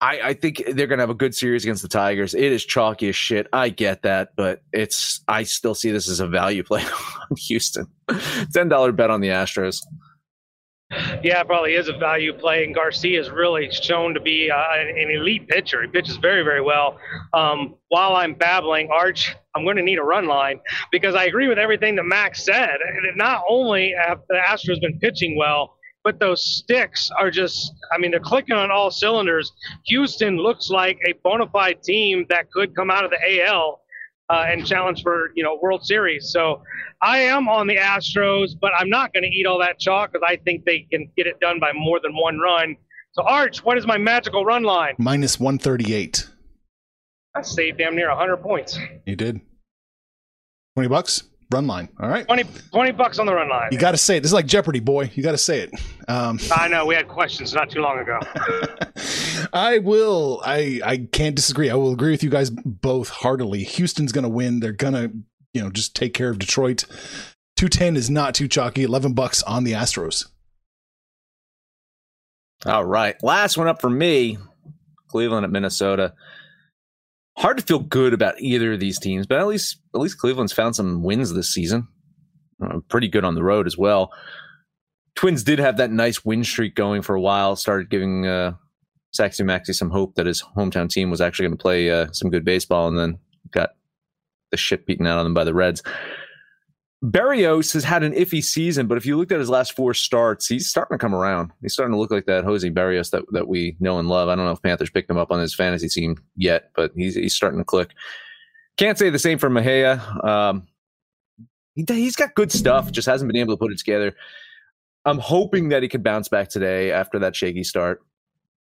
I, 0.00 0.20
I 0.28 0.32
think 0.32 0.62
they're 0.66 0.86
going 0.86 0.96
to 0.96 1.02
have 1.02 1.10
a 1.10 1.14
good 1.14 1.34
series 1.34 1.64
against 1.64 1.82
the 1.82 1.88
Tigers. 1.88 2.32
It 2.32 2.52
is 2.52 2.64
chalky 2.64 3.10
as 3.10 3.16
shit. 3.16 3.48
I 3.52 3.68
get 3.68 4.00
that, 4.00 4.30
but 4.34 4.62
it's 4.72 5.20
I 5.28 5.42
still 5.42 5.74
see 5.74 5.90
this 5.90 6.08
as 6.08 6.20
a 6.20 6.26
value 6.26 6.62
play 6.62 6.82
on 7.30 7.36
Houston. 7.36 7.86
Ten 8.50 8.70
dollar 8.70 8.92
bet 8.92 9.10
on 9.10 9.20
the 9.20 9.28
Astros. 9.28 9.82
Yeah, 11.22 11.42
probably 11.42 11.74
is 11.74 11.88
a 11.88 11.96
value 11.96 12.32
play, 12.32 12.64
and 12.64 12.74
Garcia 12.74 13.20
is 13.20 13.30
really 13.30 13.70
shown 13.70 14.14
to 14.14 14.20
be 14.20 14.50
uh, 14.50 14.56
an, 14.56 14.88
an 14.88 15.10
elite 15.10 15.48
pitcher. 15.48 15.82
He 15.82 15.88
pitches 15.88 16.16
very, 16.16 16.42
very 16.42 16.60
well. 16.60 16.98
Um, 17.32 17.76
while 17.88 18.16
I'm 18.16 18.34
babbling, 18.34 18.90
Arch, 18.90 19.34
I'm 19.54 19.64
going 19.64 19.76
to 19.76 19.82
need 19.82 19.98
a 19.98 20.02
run 20.02 20.26
line 20.26 20.60
because 20.90 21.14
I 21.14 21.24
agree 21.24 21.48
with 21.48 21.58
everything 21.58 21.96
that 21.96 22.04
Max 22.04 22.44
said. 22.44 22.78
Not 23.16 23.44
only 23.48 23.94
have 23.96 24.20
the 24.28 24.36
Astros 24.36 24.80
been 24.80 24.98
pitching 24.98 25.36
well, 25.36 25.76
but 26.02 26.20
those 26.20 26.44
sticks 26.44 27.10
are 27.18 27.30
just, 27.30 27.72
I 27.92 27.98
mean, 27.98 28.10
they're 28.10 28.20
clicking 28.20 28.54
on 28.54 28.70
all 28.70 28.90
cylinders. 28.90 29.52
Houston 29.86 30.36
looks 30.36 30.68
like 30.68 30.98
a 31.06 31.14
bona 31.24 31.48
fide 31.48 31.82
team 31.82 32.26
that 32.28 32.50
could 32.50 32.76
come 32.76 32.90
out 32.90 33.04
of 33.04 33.10
the 33.10 33.46
AL 33.46 33.80
uh, 34.30 34.44
and 34.48 34.66
challenge 34.66 35.02
for, 35.02 35.30
you 35.34 35.42
know, 35.42 35.58
World 35.60 35.84
Series. 35.84 36.30
So 36.30 36.62
I 37.02 37.18
am 37.18 37.48
on 37.48 37.66
the 37.66 37.76
Astros, 37.76 38.52
but 38.58 38.72
I'm 38.78 38.88
not 38.88 39.12
going 39.12 39.24
to 39.24 39.28
eat 39.28 39.46
all 39.46 39.58
that 39.60 39.78
chalk 39.78 40.12
because 40.12 40.26
I 40.26 40.36
think 40.36 40.64
they 40.64 40.86
can 40.90 41.10
get 41.16 41.26
it 41.26 41.40
done 41.40 41.60
by 41.60 41.72
more 41.74 42.00
than 42.00 42.14
one 42.16 42.38
run. 42.38 42.76
So, 43.12 43.22
Arch, 43.22 43.64
what 43.64 43.78
is 43.78 43.86
my 43.86 43.98
magical 43.98 44.44
run 44.44 44.64
line? 44.64 44.94
Minus 44.98 45.38
138. 45.38 46.28
I 47.36 47.42
saved 47.42 47.78
damn 47.78 47.94
near 47.94 48.08
100 48.08 48.38
points. 48.38 48.78
You 49.06 49.16
did. 49.16 49.40
20 50.76 50.88
bucks? 50.88 51.24
Run 51.54 51.68
line. 51.68 51.88
All 52.00 52.08
right. 52.08 52.26
20, 52.26 52.42
20 52.72 52.90
bucks 52.90 53.20
on 53.20 53.26
the 53.26 53.32
run 53.32 53.48
line. 53.48 53.68
You 53.70 53.78
got 53.78 53.92
to 53.92 53.96
say 53.96 54.16
it. 54.16 54.20
This 54.22 54.30
is 54.30 54.34
like 54.34 54.46
Jeopardy, 54.46 54.80
boy. 54.80 55.12
You 55.14 55.22
got 55.22 55.30
to 55.30 55.38
say 55.38 55.60
it. 55.60 55.70
Um, 56.08 56.40
I 56.52 56.66
know 56.66 56.84
we 56.84 56.96
had 56.96 57.06
questions 57.06 57.54
not 57.54 57.70
too 57.70 57.80
long 57.80 58.00
ago. 58.00 58.18
I 59.52 59.78
will. 59.78 60.42
I 60.44 60.80
I 60.84 60.96
can't 61.12 61.36
disagree. 61.36 61.70
I 61.70 61.76
will 61.76 61.92
agree 61.92 62.10
with 62.10 62.24
you 62.24 62.28
guys 62.28 62.50
both 62.50 63.08
heartily. 63.08 63.62
Houston's 63.62 64.10
going 64.10 64.24
to 64.24 64.28
win. 64.28 64.58
They're 64.58 64.72
going 64.72 64.94
to, 64.94 65.12
you 65.52 65.62
know, 65.62 65.70
just 65.70 65.94
take 65.94 66.12
care 66.12 66.28
of 66.28 66.40
Detroit. 66.40 66.86
210 67.56 67.94
is 67.96 68.10
not 68.10 68.34
too 68.34 68.48
chalky. 68.48 68.82
11 68.82 69.12
bucks 69.12 69.40
on 69.44 69.62
the 69.62 69.74
Astros. 69.74 70.26
All 72.66 72.84
right, 72.84 73.14
last 73.22 73.56
one 73.56 73.68
up 73.68 73.80
for 73.80 73.90
me. 73.90 74.38
Cleveland 75.06 75.44
at 75.44 75.52
Minnesota. 75.52 76.14
Hard 77.44 77.58
to 77.58 77.62
feel 77.62 77.80
good 77.80 78.14
about 78.14 78.40
either 78.40 78.72
of 78.72 78.80
these 78.80 78.98
teams, 78.98 79.26
but 79.26 79.38
at 79.38 79.46
least 79.46 79.76
at 79.94 80.00
least 80.00 80.16
Cleveland's 80.16 80.54
found 80.54 80.74
some 80.74 81.02
wins 81.02 81.34
this 81.34 81.52
season. 81.52 81.88
Uh, 82.58 82.78
pretty 82.88 83.06
good 83.06 83.22
on 83.22 83.34
the 83.34 83.42
road 83.42 83.66
as 83.66 83.76
well. 83.76 84.10
Twins 85.14 85.44
did 85.44 85.58
have 85.58 85.76
that 85.76 85.90
nice 85.90 86.24
win 86.24 86.42
streak 86.42 86.74
going 86.74 87.02
for 87.02 87.14
a 87.14 87.20
while. 87.20 87.54
Started 87.54 87.90
giving 87.90 88.26
uh, 88.26 88.52
Saxy 89.14 89.44
Maxi 89.44 89.74
some 89.74 89.90
hope 89.90 90.14
that 90.14 90.24
his 90.24 90.42
hometown 90.56 90.88
team 90.88 91.10
was 91.10 91.20
actually 91.20 91.44
going 91.44 91.58
to 91.58 91.62
play 91.62 91.90
uh, 91.90 92.06
some 92.12 92.30
good 92.30 92.46
baseball, 92.46 92.88
and 92.88 92.96
then 92.98 93.18
got 93.50 93.72
the 94.50 94.56
shit 94.56 94.86
beaten 94.86 95.06
out 95.06 95.18
of 95.18 95.24
them 95.24 95.34
by 95.34 95.44
the 95.44 95.52
Reds. 95.52 95.82
Berrios 97.04 97.74
has 97.74 97.84
had 97.84 98.02
an 98.02 98.14
iffy 98.14 98.42
season, 98.42 98.86
but 98.86 98.96
if 98.96 99.04
you 99.04 99.18
looked 99.18 99.32
at 99.32 99.38
his 99.38 99.50
last 99.50 99.76
four 99.76 99.92
starts, 99.92 100.46
he's 100.46 100.70
starting 100.70 100.96
to 100.96 100.98
come 100.98 101.14
around. 101.14 101.50
He's 101.60 101.74
starting 101.74 101.92
to 101.92 101.98
look 101.98 102.10
like 102.10 102.24
that 102.26 102.44
Jose 102.44 102.68
Berrios 102.70 103.10
that, 103.10 103.24
that 103.32 103.46
we 103.46 103.76
know 103.78 103.98
and 103.98 104.08
love. 104.08 104.30
I 104.30 104.34
don't 104.34 104.46
know 104.46 104.52
if 104.52 104.62
Panthers 104.62 104.88
picked 104.88 105.10
him 105.10 105.18
up 105.18 105.30
on 105.30 105.38
his 105.38 105.54
fantasy 105.54 105.88
team 105.88 106.16
yet, 106.34 106.70
but 106.74 106.92
he's 106.96 107.14
he's 107.14 107.34
starting 107.34 107.58
to 107.58 107.64
click. 107.64 107.90
Can't 108.78 108.96
say 108.96 109.10
the 109.10 109.18
same 109.18 109.38
for 109.38 109.50
Mejia. 109.50 110.00
Um, 110.24 110.66
he, 111.74 111.84
he's 111.86 112.16
got 112.16 112.34
good 112.34 112.50
stuff, 112.50 112.90
just 112.90 113.06
hasn't 113.06 113.30
been 113.30 113.40
able 113.40 113.54
to 113.54 113.58
put 113.58 113.70
it 113.70 113.78
together. 113.78 114.14
I'm 115.04 115.18
hoping 115.18 115.68
that 115.68 115.82
he 115.82 115.88
could 115.88 116.02
bounce 116.02 116.28
back 116.28 116.48
today 116.48 116.90
after 116.90 117.18
that 117.18 117.36
shaky 117.36 117.64
start 117.64 118.02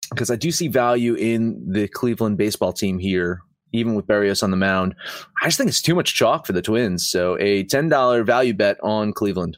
because 0.09 0.29
I 0.29 0.35
do 0.35 0.51
see 0.51 0.67
value 0.67 1.15
in 1.15 1.71
the 1.71 1.87
Cleveland 1.87 2.37
baseball 2.37 2.73
team 2.73 2.99
here, 2.99 3.41
even 3.71 3.95
with 3.95 4.07
Berrios 4.07 4.43
on 4.43 4.51
the 4.51 4.57
mound. 4.57 4.95
I 5.41 5.45
just 5.45 5.57
think 5.57 5.69
it's 5.69 5.81
too 5.81 5.95
much 5.95 6.15
chalk 6.15 6.45
for 6.45 6.53
the 6.53 6.61
Twins. 6.61 7.09
So 7.09 7.37
a 7.39 7.63
$10 7.65 8.25
value 8.25 8.53
bet 8.53 8.77
on 8.81 9.13
Cleveland. 9.13 9.57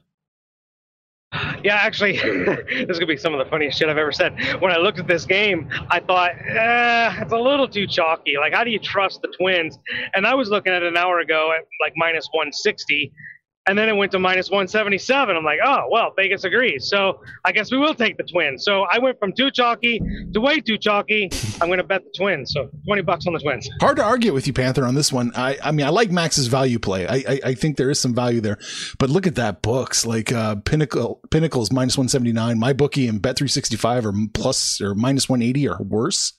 Yeah, 1.63 1.76
actually, 1.76 2.13
this 2.17 2.88
is 2.89 3.00
gonna 3.00 3.06
be 3.06 3.17
some 3.17 3.34
of 3.34 3.43
the 3.43 3.50
funniest 3.50 3.78
shit 3.78 3.89
I've 3.89 3.98
ever 3.98 4.13
said. 4.13 4.62
When 4.62 4.72
I 4.72 4.78
looked 4.78 4.98
at 4.98 5.08
this 5.08 5.26
game, 5.26 5.70
I 5.89 6.00
thought, 6.00 6.32
eh, 6.32 7.22
it's 7.22 7.34
a 7.34 7.38
little 7.38 7.67
too 7.67 7.86
chalky. 7.86 8.36
Like, 8.39 8.54
how 8.54 8.63
do 8.63 8.72
you 8.72 8.80
trust 8.80 9.22
the 9.22 9.28
Twins? 9.28 9.78
And 10.15 10.26
I 10.26 10.34
was 10.36 10.50
looking 10.50 10.72
at 10.72 10.84
an 10.84 10.96
hour 10.96 11.20
ago 11.20 11.52
at 11.52 11.65
like 11.82 11.93
minus 11.98 12.28
160, 12.32 13.12
and 13.67 13.77
then 13.77 13.89
it 13.89 13.95
went 13.95 14.12
to 14.13 14.19
minus 14.19 14.49
177. 14.49 15.36
I'm 15.36 15.43
like, 15.43 15.60
oh 15.63 15.88
well, 15.91 16.13
Vegas 16.15 16.43
agrees. 16.43 16.89
So 16.89 17.21
I 17.45 17.51
guess 17.51 17.71
we 17.71 17.77
will 17.77 17.93
take 17.93 18.17
the 18.17 18.23
Twins. 18.23 18.63
So 18.63 18.84
I 18.84 18.99
went 18.99 19.19
from 19.19 19.34
too 19.34 19.51
chalky 19.51 20.01
to 20.34 20.41
way 20.41 20.60
too 20.60 20.77
chalky. 20.77 21.30
I'm 21.62 21.69
gonna 21.69 21.84
bet 21.84 22.03
the 22.03 22.12
Twins. 22.17 22.53
So 22.53 22.69
20 22.86 23.01
bucks 23.03 23.27
on 23.27 23.34
the 23.34 23.39
Twins. 23.39 23.69
Hard 23.82 23.97
to 23.97 24.03
argue 24.03 24.34
with 24.34 24.47
you, 24.47 24.53
Panther, 24.53 24.86
on 24.86 24.95
this 24.95 25.12
one. 25.12 25.32
I, 25.36 25.58
I 25.63 25.71
mean, 25.71 25.86
I 25.86 25.89
like 25.89 26.12
Max's 26.12 26.47
value 26.47 26.80
play. 26.80 27.08
I, 27.08 27.15
I, 27.15 27.39
I 27.45 27.53
think 27.53 27.77
there 27.77 27.89
is 27.89 27.99
some 27.99 28.13
value 28.13 28.41
there, 28.41 28.58
but 28.97 29.10
look 29.10 29.27
at 29.27 29.36
that 29.36 29.62
books 29.62 30.06
like 30.06 30.32
uh, 30.32 30.56
Pinnacle, 30.56 31.19
Pinnacle's 31.30 31.71
minus 31.71 31.97
one 31.97 32.08
seventy 32.08 32.32
nine. 32.34 32.60
My 32.60 32.73
bookie 32.73 33.08
and 33.08 33.21
Bet 33.21 33.38
three 33.38 33.47
sixty 33.47 33.75
five 33.75 34.06
are 34.06 34.13
plus 34.34 34.80
or 34.82 34.95
minus 34.95 35.27
one 35.27 35.41
eighty 35.41 35.67
or 35.67 35.77
worse. 35.82 36.34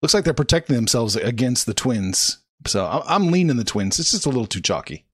Looks 0.00 0.14
like 0.14 0.24
they're 0.24 0.34
protecting 0.34 0.74
themselves 0.74 1.14
against 1.14 1.66
the 1.66 1.74
Twins. 1.74 2.38
So 2.66 3.02
I'm 3.06 3.30
leaning 3.30 3.56
the 3.56 3.64
Twins. 3.64 3.98
It's 3.98 4.10
just 4.10 4.26
a 4.26 4.28
little 4.28 4.46
too 4.46 4.60
chalky. 4.60 5.06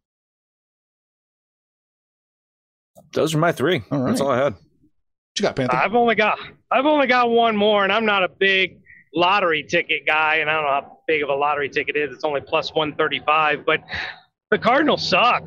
Those 3.12 3.34
are 3.34 3.38
my 3.38 3.52
three. 3.52 3.82
All 3.90 4.00
right. 4.00 4.10
That's 4.10 4.20
all 4.20 4.30
I 4.30 4.36
had. 4.36 4.52
What 4.52 4.62
you 5.38 5.42
got, 5.42 5.56
Panther? 5.56 5.76
I've 5.76 5.94
only 5.94 6.14
got 6.14 6.38
I've 6.70 6.86
only 6.86 7.06
got 7.06 7.30
one 7.30 7.56
more, 7.56 7.84
and 7.84 7.92
I'm 7.92 8.04
not 8.04 8.22
a 8.22 8.28
big 8.28 8.80
lottery 9.14 9.62
ticket 9.62 10.06
guy, 10.06 10.36
and 10.36 10.50
I 10.50 10.54
don't 10.54 10.64
know 10.64 10.70
how 10.70 10.98
big 11.06 11.22
of 11.22 11.28
a 11.28 11.34
lottery 11.34 11.68
ticket 11.68 11.96
is. 11.96 12.12
It's 12.12 12.24
only 12.24 12.40
plus 12.40 12.72
135, 12.74 13.64
but 13.64 13.82
the 14.50 14.58
Cardinals 14.58 15.08
suck. 15.08 15.42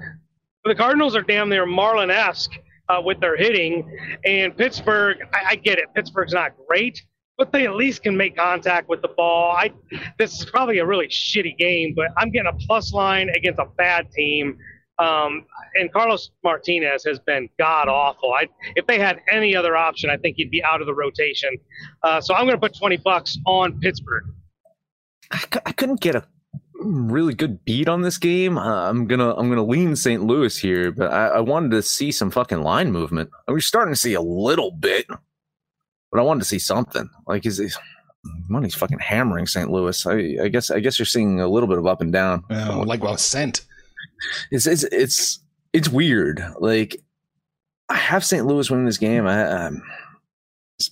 The 0.63 0.75
Cardinals 0.75 1.15
are 1.15 1.21
damn 1.21 1.49
near 1.49 1.65
Marlin-esque 1.65 2.51
uh, 2.89 3.01
with 3.03 3.19
their 3.19 3.37
hitting, 3.37 3.97
and 4.25 4.55
Pittsburgh. 4.55 5.17
I, 5.33 5.51
I 5.51 5.55
get 5.55 5.79
it. 5.79 5.85
Pittsburgh's 5.95 6.33
not 6.33 6.51
great, 6.67 7.01
but 7.37 7.51
they 7.51 7.65
at 7.65 7.75
least 7.75 8.03
can 8.03 8.15
make 8.15 8.35
contact 8.35 8.89
with 8.89 9.01
the 9.01 9.07
ball. 9.09 9.51
I 9.51 9.71
this 10.17 10.39
is 10.39 10.45
probably 10.45 10.79
a 10.79 10.85
really 10.85 11.07
shitty 11.07 11.57
game, 11.57 11.93
but 11.95 12.07
I'm 12.17 12.31
getting 12.31 12.51
a 12.51 12.65
plus 12.65 12.93
line 12.93 13.29
against 13.29 13.59
a 13.59 13.65
bad 13.77 14.11
team. 14.11 14.57
Um, 15.01 15.45
and 15.75 15.91
Carlos 15.91 16.29
Martinez 16.43 17.03
has 17.05 17.17
been 17.19 17.49
god 17.57 17.87
awful. 17.87 18.33
I, 18.33 18.47
if 18.75 18.85
they 18.85 18.99
had 18.99 19.21
any 19.31 19.55
other 19.55 19.75
option, 19.75 20.09
I 20.11 20.17
think 20.17 20.37
he'd 20.37 20.51
be 20.51 20.63
out 20.63 20.79
of 20.79 20.87
the 20.87 20.93
rotation. 20.93 21.57
Uh, 22.03 22.21
so 22.21 22.35
I'm 22.35 22.45
going 22.45 22.55
to 22.55 22.61
put 22.61 22.77
20 22.77 22.97
bucks 22.97 23.37
on 23.45 23.79
Pittsburgh. 23.79 24.25
I, 25.31 25.71
couldn't 25.71 26.01
get 26.01 26.15
a 26.15 26.25
really 26.73 27.33
good 27.33 27.63
beat 27.63 27.87
on 27.87 28.01
this 28.01 28.17
game. 28.17 28.57
Uh, 28.57 28.89
I'm 28.89 29.07
gonna 29.07 29.33
I'm 29.35 29.47
gonna 29.47 29.63
lean 29.63 29.95
St. 29.95 30.21
Louis 30.21 30.57
here, 30.57 30.91
but 30.91 31.09
I, 31.09 31.27
I 31.27 31.39
wanted 31.39 31.71
to 31.71 31.81
see 31.81 32.11
some 32.11 32.31
fucking 32.31 32.61
line 32.61 32.91
movement. 32.91 33.29
We're 33.47 33.61
starting 33.61 33.93
to 33.93 33.99
see 33.99 34.13
a 34.13 34.21
little 34.21 34.71
bit, 34.71 35.05
but 35.07 36.19
I 36.19 36.21
wanted 36.21 36.41
to 36.41 36.47
see 36.47 36.59
something. 36.59 37.09
Like 37.27 37.45
is 37.45 37.61
is 37.61 37.77
money's 38.49 38.75
fucking 38.75 38.99
hammering 38.99 39.47
St. 39.47 39.71
Louis. 39.71 40.05
I, 40.05 40.43
I 40.43 40.47
guess 40.49 40.69
I 40.69 40.81
guess 40.81 40.99
you're 40.99 41.05
seeing 41.05 41.39
a 41.39 41.47
little 41.47 41.69
bit 41.69 41.77
of 41.77 41.87
up 41.87 42.01
and 42.01 42.11
down. 42.11 42.43
Uh, 42.49 42.83
like 42.85 43.01
well 43.01 43.15
sent. 43.15 43.61
It's 44.51 44.67
it's 44.67 44.83
it's 44.83 45.39
it's 45.73 45.89
weird. 45.89 46.43
Like 46.59 46.97
I 47.89 47.95
have 47.95 48.23
St. 48.23 48.45
Louis 48.45 48.69
winning 48.69 48.85
this 48.85 48.97
game. 48.97 49.27
I, 49.27 49.43
um, 49.43 49.81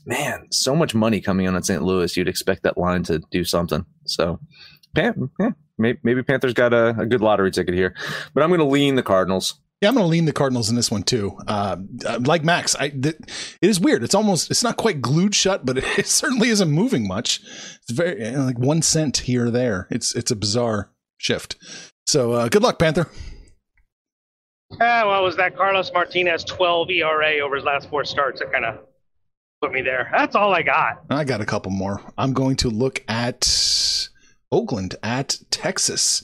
man, 0.06 0.48
so 0.52 0.76
much 0.76 0.94
money 0.94 1.22
coming 1.22 1.46
in 1.46 1.56
on 1.56 1.64
St. 1.64 1.82
Louis. 1.82 2.16
You'd 2.18 2.28
expect 2.28 2.64
that 2.64 2.78
line 2.78 3.04
to 3.04 3.20
do 3.32 3.46
something. 3.46 3.86
So, 4.06 4.40
Pan, 4.94 5.30
yeah, 5.40 5.52
maybe, 5.78 6.00
maybe 6.04 6.24
Panthers 6.24 6.54
got 6.54 6.74
a, 6.74 6.90
a 7.00 7.06
good 7.06 7.22
lottery 7.22 7.52
ticket 7.52 7.74
here, 7.74 7.96
but 8.34 8.44
I'm 8.44 8.50
going 8.50 8.60
to 8.60 8.66
lean 8.66 8.96
the 8.96 9.04
Cardinals. 9.04 9.56
Yeah, 9.82 9.88
I'm 9.88 9.96
going 9.96 10.04
to 10.04 10.10
lean 10.10 10.26
the 10.26 10.34
Cardinals 10.34 10.70
in 10.70 10.76
this 10.76 10.92
one 10.92 11.04
too. 11.04 11.38
Uh, 11.48 11.78
uh, 12.06 12.20
like 12.26 12.44
Max, 12.44 12.76
I, 12.76 12.90
th- 12.90 13.16
it 13.16 13.70
is 13.70 13.80
weird. 13.80 14.04
It's 14.04 14.16
almost, 14.16 14.52
it's 14.52 14.64
not 14.64 14.76
quite 14.76 15.02
glued 15.02 15.34
shut, 15.34 15.66
but 15.66 15.78
it 15.98 16.06
certainly 16.06 16.50
isn't 16.50 16.70
moving 16.70 17.08
much. 17.08 17.40
It's 17.82 17.92
very 17.92 18.36
like 18.36 18.60
one 18.60 18.82
cent 18.82 19.20
here 19.20 19.46
or 19.46 19.52
there. 19.52 19.88
It's 19.90 20.14
it's 20.14 20.32
a 20.32 20.36
bizarre 20.36 20.92
shift. 21.18 21.56
So 22.10 22.32
uh, 22.32 22.48
good 22.48 22.64
luck, 22.64 22.80
Panther. 22.80 23.08
Yeah, 24.80 25.06
well, 25.06 25.24
was 25.24 25.36
that 25.36 25.56
Carlos 25.56 25.92
Martinez 25.94 26.44
12 26.44 26.90
ERA 26.90 27.38
over 27.42 27.56
his 27.56 27.66
last 27.66 27.88
four 27.88 28.04
starts 28.04 28.40
that 28.40 28.52
kind 28.52 28.66
of 28.66 28.80
put 29.62 29.72
me 29.72 29.84
there. 29.84 30.10
That's 30.12 30.36
all 30.36 30.52
I 30.52 30.64
got. 30.64 31.04
I 31.12 31.24
got 31.24 31.40
a 31.40 31.46
couple 31.46 31.72
more. 31.72 32.02
I'm 32.18 32.34
going 32.34 32.56
to 32.58 32.70
look 32.70 33.04
at 33.08 34.10
Oakland 34.52 34.96
at 35.04 35.38
Texas. 35.52 36.24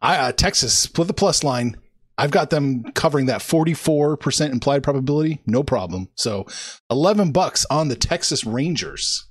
I 0.00 0.16
uh, 0.16 0.32
Texas 0.32 0.88
with 0.96 1.06
the 1.06 1.12
plus 1.12 1.44
line. 1.44 1.76
I've 2.16 2.30
got 2.30 2.48
them 2.48 2.84
covering 2.94 3.26
that 3.26 3.42
44% 3.42 4.50
implied 4.50 4.82
probability, 4.82 5.42
no 5.44 5.62
problem. 5.62 6.08
So 6.14 6.46
11 6.90 7.32
bucks 7.32 7.66
on 7.68 7.88
the 7.88 7.96
Texas 7.96 8.46
Rangers. 8.46 9.28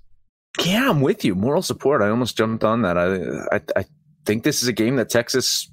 Yeah, 0.63 0.87
I'm 0.87 1.01
with 1.01 1.25
you. 1.25 1.33
Moral 1.33 1.63
support. 1.63 2.03
I 2.03 2.09
almost 2.09 2.37
jumped 2.37 2.63
on 2.63 2.83
that. 2.83 2.95
I 2.95 3.55
I, 3.55 3.61
I 3.75 3.85
think 4.23 4.43
this 4.43 4.61
is 4.61 4.67
a 4.67 4.73
game 4.73 4.97
that 4.97 5.09
Texas 5.09 5.71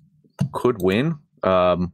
could 0.52 0.82
win. 0.82 1.18
Um, 1.42 1.92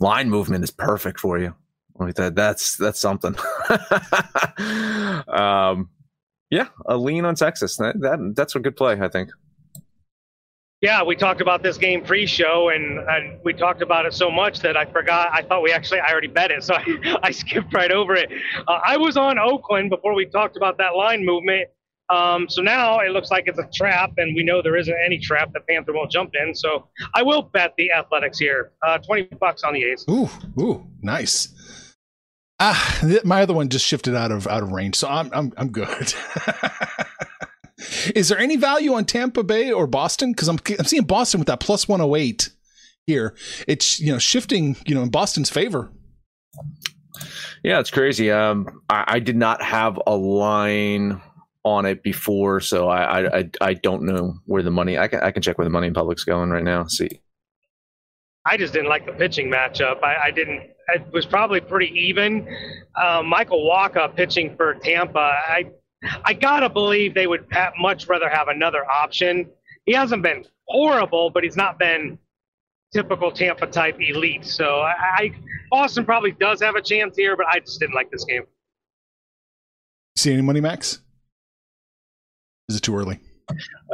line 0.00 0.28
movement 0.30 0.64
is 0.64 0.70
perfect 0.70 1.20
for 1.20 1.38
you. 1.38 1.54
Like 1.96 2.14
that, 2.16 2.34
that's 2.34 2.76
that's 2.76 2.98
something. 2.98 3.36
um, 5.28 5.90
yeah, 6.50 6.68
a 6.86 6.96
lean 6.96 7.24
on 7.24 7.34
Texas. 7.36 7.76
That, 7.76 8.00
that 8.00 8.34
that's 8.36 8.56
a 8.56 8.60
good 8.60 8.76
play, 8.76 9.00
I 9.00 9.08
think. 9.08 9.30
Yeah, 10.80 11.02
we 11.02 11.16
talked 11.16 11.40
about 11.40 11.62
this 11.62 11.78
game 11.78 12.04
pre-show, 12.04 12.68
and, 12.68 12.98
and 13.08 13.38
we 13.42 13.54
talked 13.54 13.80
about 13.80 14.04
it 14.04 14.12
so 14.12 14.30
much 14.30 14.60
that 14.60 14.76
I 14.76 14.84
forgot. 14.84 15.30
I 15.32 15.40
thought 15.40 15.62
we 15.62 15.72
actually 15.72 16.00
I 16.00 16.10
already 16.12 16.26
bet 16.26 16.50
it, 16.50 16.62
so 16.62 16.74
I, 16.74 17.16
I 17.22 17.30
skipped 17.30 17.72
right 17.72 17.90
over 17.90 18.14
it. 18.14 18.30
Uh, 18.68 18.80
I 18.86 18.98
was 18.98 19.16
on 19.16 19.38
Oakland 19.38 19.88
before 19.88 20.14
we 20.14 20.26
talked 20.26 20.58
about 20.58 20.76
that 20.78 20.94
line 20.94 21.24
movement. 21.24 21.70
Um, 22.10 22.48
so 22.48 22.60
now 22.60 22.98
it 23.00 23.10
looks 23.10 23.30
like 23.30 23.44
it's 23.46 23.58
a 23.58 23.68
trap, 23.74 24.12
and 24.18 24.36
we 24.36 24.44
know 24.44 24.60
there 24.60 24.76
isn't 24.76 24.96
any 25.04 25.18
trap 25.18 25.52
that 25.54 25.66
Panther 25.66 25.92
won't 25.92 26.10
jump 26.10 26.32
in. 26.34 26.54
So 26.54 26.88
I 27.14 27.22
will 27.22 27.42
bet 27.42 27.72
the 27.78 27.92
Athletics 27.92 28.38
here. 28.38 28.72
Uh, 28.86 28.98
Twenty 28.98 29.22
bucks 29.40 29.62
on 29.64 29.74
the 29.74 29.84
A's. 29.84 30.04
Ooh, 30.10 30.28
ooh, 30.60 30.86
nice. 31.00 31.48
Ah, 32.60 33.00
my 33.24 33.42
other 33.42 33.54
one 33.54 33.68
just 33.68 33.86
shifted 33.86 34.14
out 34.14 34.30
of 34.30 34.46
out 34.46 34.62
of 34.62 34.70
range, 34.72 34.96
so 34.96 35.08
I'm 35.08 35.30
I'm 35.32 35.52
I'm 35.56 35.70
good. 35.70 36.14
Is 38.14 38.28
there 38.28 38.38
any 38.38 38.56
value 38.56 38.94
on 38.94 39.04
Tampa 39.04 39.42
Bay 39.42 39.72
or 39.72 39.86
Boston? 39.86 40.32
Because 40.32 40.48
I'm 40.48 40.58
I'm 40.78 40.84
seeing 40.84 41.04
Boston 41.04 41.40
with 41.40 41.48
that 41.48 41.60
plus 41.60 41.88
one 41.88 42.00
hundred 42.00 42.16
eight 42.16 42.50
here. 43.06 43.34
It's 43.66 43.98
you 43.98 44.12
know 44.12 44.18
shifting 44.18 44.76
you 44.86 44.94
know 44.94 45.02
in 45.02 45.10
Boston's 45.10 45.50
favor. 45.50 45.90
Yeah, 47.62 47.80
it's 47.80 47.90
crazy. 47.90 48.30
Um, 48.30 48.82
I, 48.90 49.04
I 49.06 49.18
did 49.18 49.36
not 49.36 49.62
have 49.62 49.98
a 50.06 50.14
line 50.14 51.20
on 51.64 51.86
it 51.86 52.02
before, 52.02 52.60
so 52.60 52.88
I, 52.88 53.38
I 53.38 53.50
I 53.60 53.74
don't 53.74 54.02
know 54.02 54.34
where 54.44 54.62
the 54.62 54.70
money. 54.70 54.98
I 54.98 55.08
can 55.08 55.20
I 55.20 55.30
can 55.30 55.42
check 55.42 55.58
where 55.58 55.64
the 55.64 55.70
money 55.70 55.86
in 55.86 55.94
public's 55.94 56.24
going 56.24 56.50
right 56.50 56.62
now. 56.62 56.86
See. 56.86 57.20
I 58.46 58.58
just 58.58 58.74
didn't 58.74 58.90
like 58.90 59.06
the 59.06 59.12
pitching 59.12 59.50
matchup. 59.50 60.02
I, 60.02 60.24
I 60.24 60.30
didn't. 60.30 60.70
It 60.88 61.10
was 61.12 61.24
probably 61.24 61.60
pretty 61.60 61.98
even. 61.98 62.46
Uh, 62.94 63.22
Michael 63.24 63.64
Wacha 63.64 64.14
pitching 64.14 64.54
for 64.56 64.74
Tampa. 64.74 65.18
I 65.18 65.70
I 66.24 66.34
gotta 66.34 66.68
believe 66.68 67.14
they 67.14 67.26
would 67.26 67.46
much 67.78 68.06
rather 68.06 68.28
have 68.28 68.48
another 68.48 68.84
option. 68.90 69.48
He 69.86 69.92
hasn't 69.94 70.22
been 70.22 70.44
horrible, 70.66 71.30
but 71.30 71.42
he's 71.42 71.56
not 71.56 71.78
been 71.78 72.18
typical 72.92 73.32
Tampa 73.32 73.66
type 73.66 73.96
elite. 73.98 74.44
So 74.44 74.80
I, 74.80 74.94
I 75.00 75.32
Boston 75.70 76.04
probably 76.04 76.32
does 76.32 76.62
have 76.62 76.74
a 76.74 76.82
chance 76.82 77.16
here, 77.16 77.36
but 77.36 77.46
I 77.46 77.60
just 77.60 77.80
didn't 77.80 77.94
like 77.94 78.10
this 78.10 78.24
game. 78.24 78.44
See 80.16 80.32
any 80.32 80.42
money, 80.42 80.60
Max? 80.60 81.00
Is 82.68 82.76
it 82.76 82.82
too 82.82 82.96
early? 82.96 83.20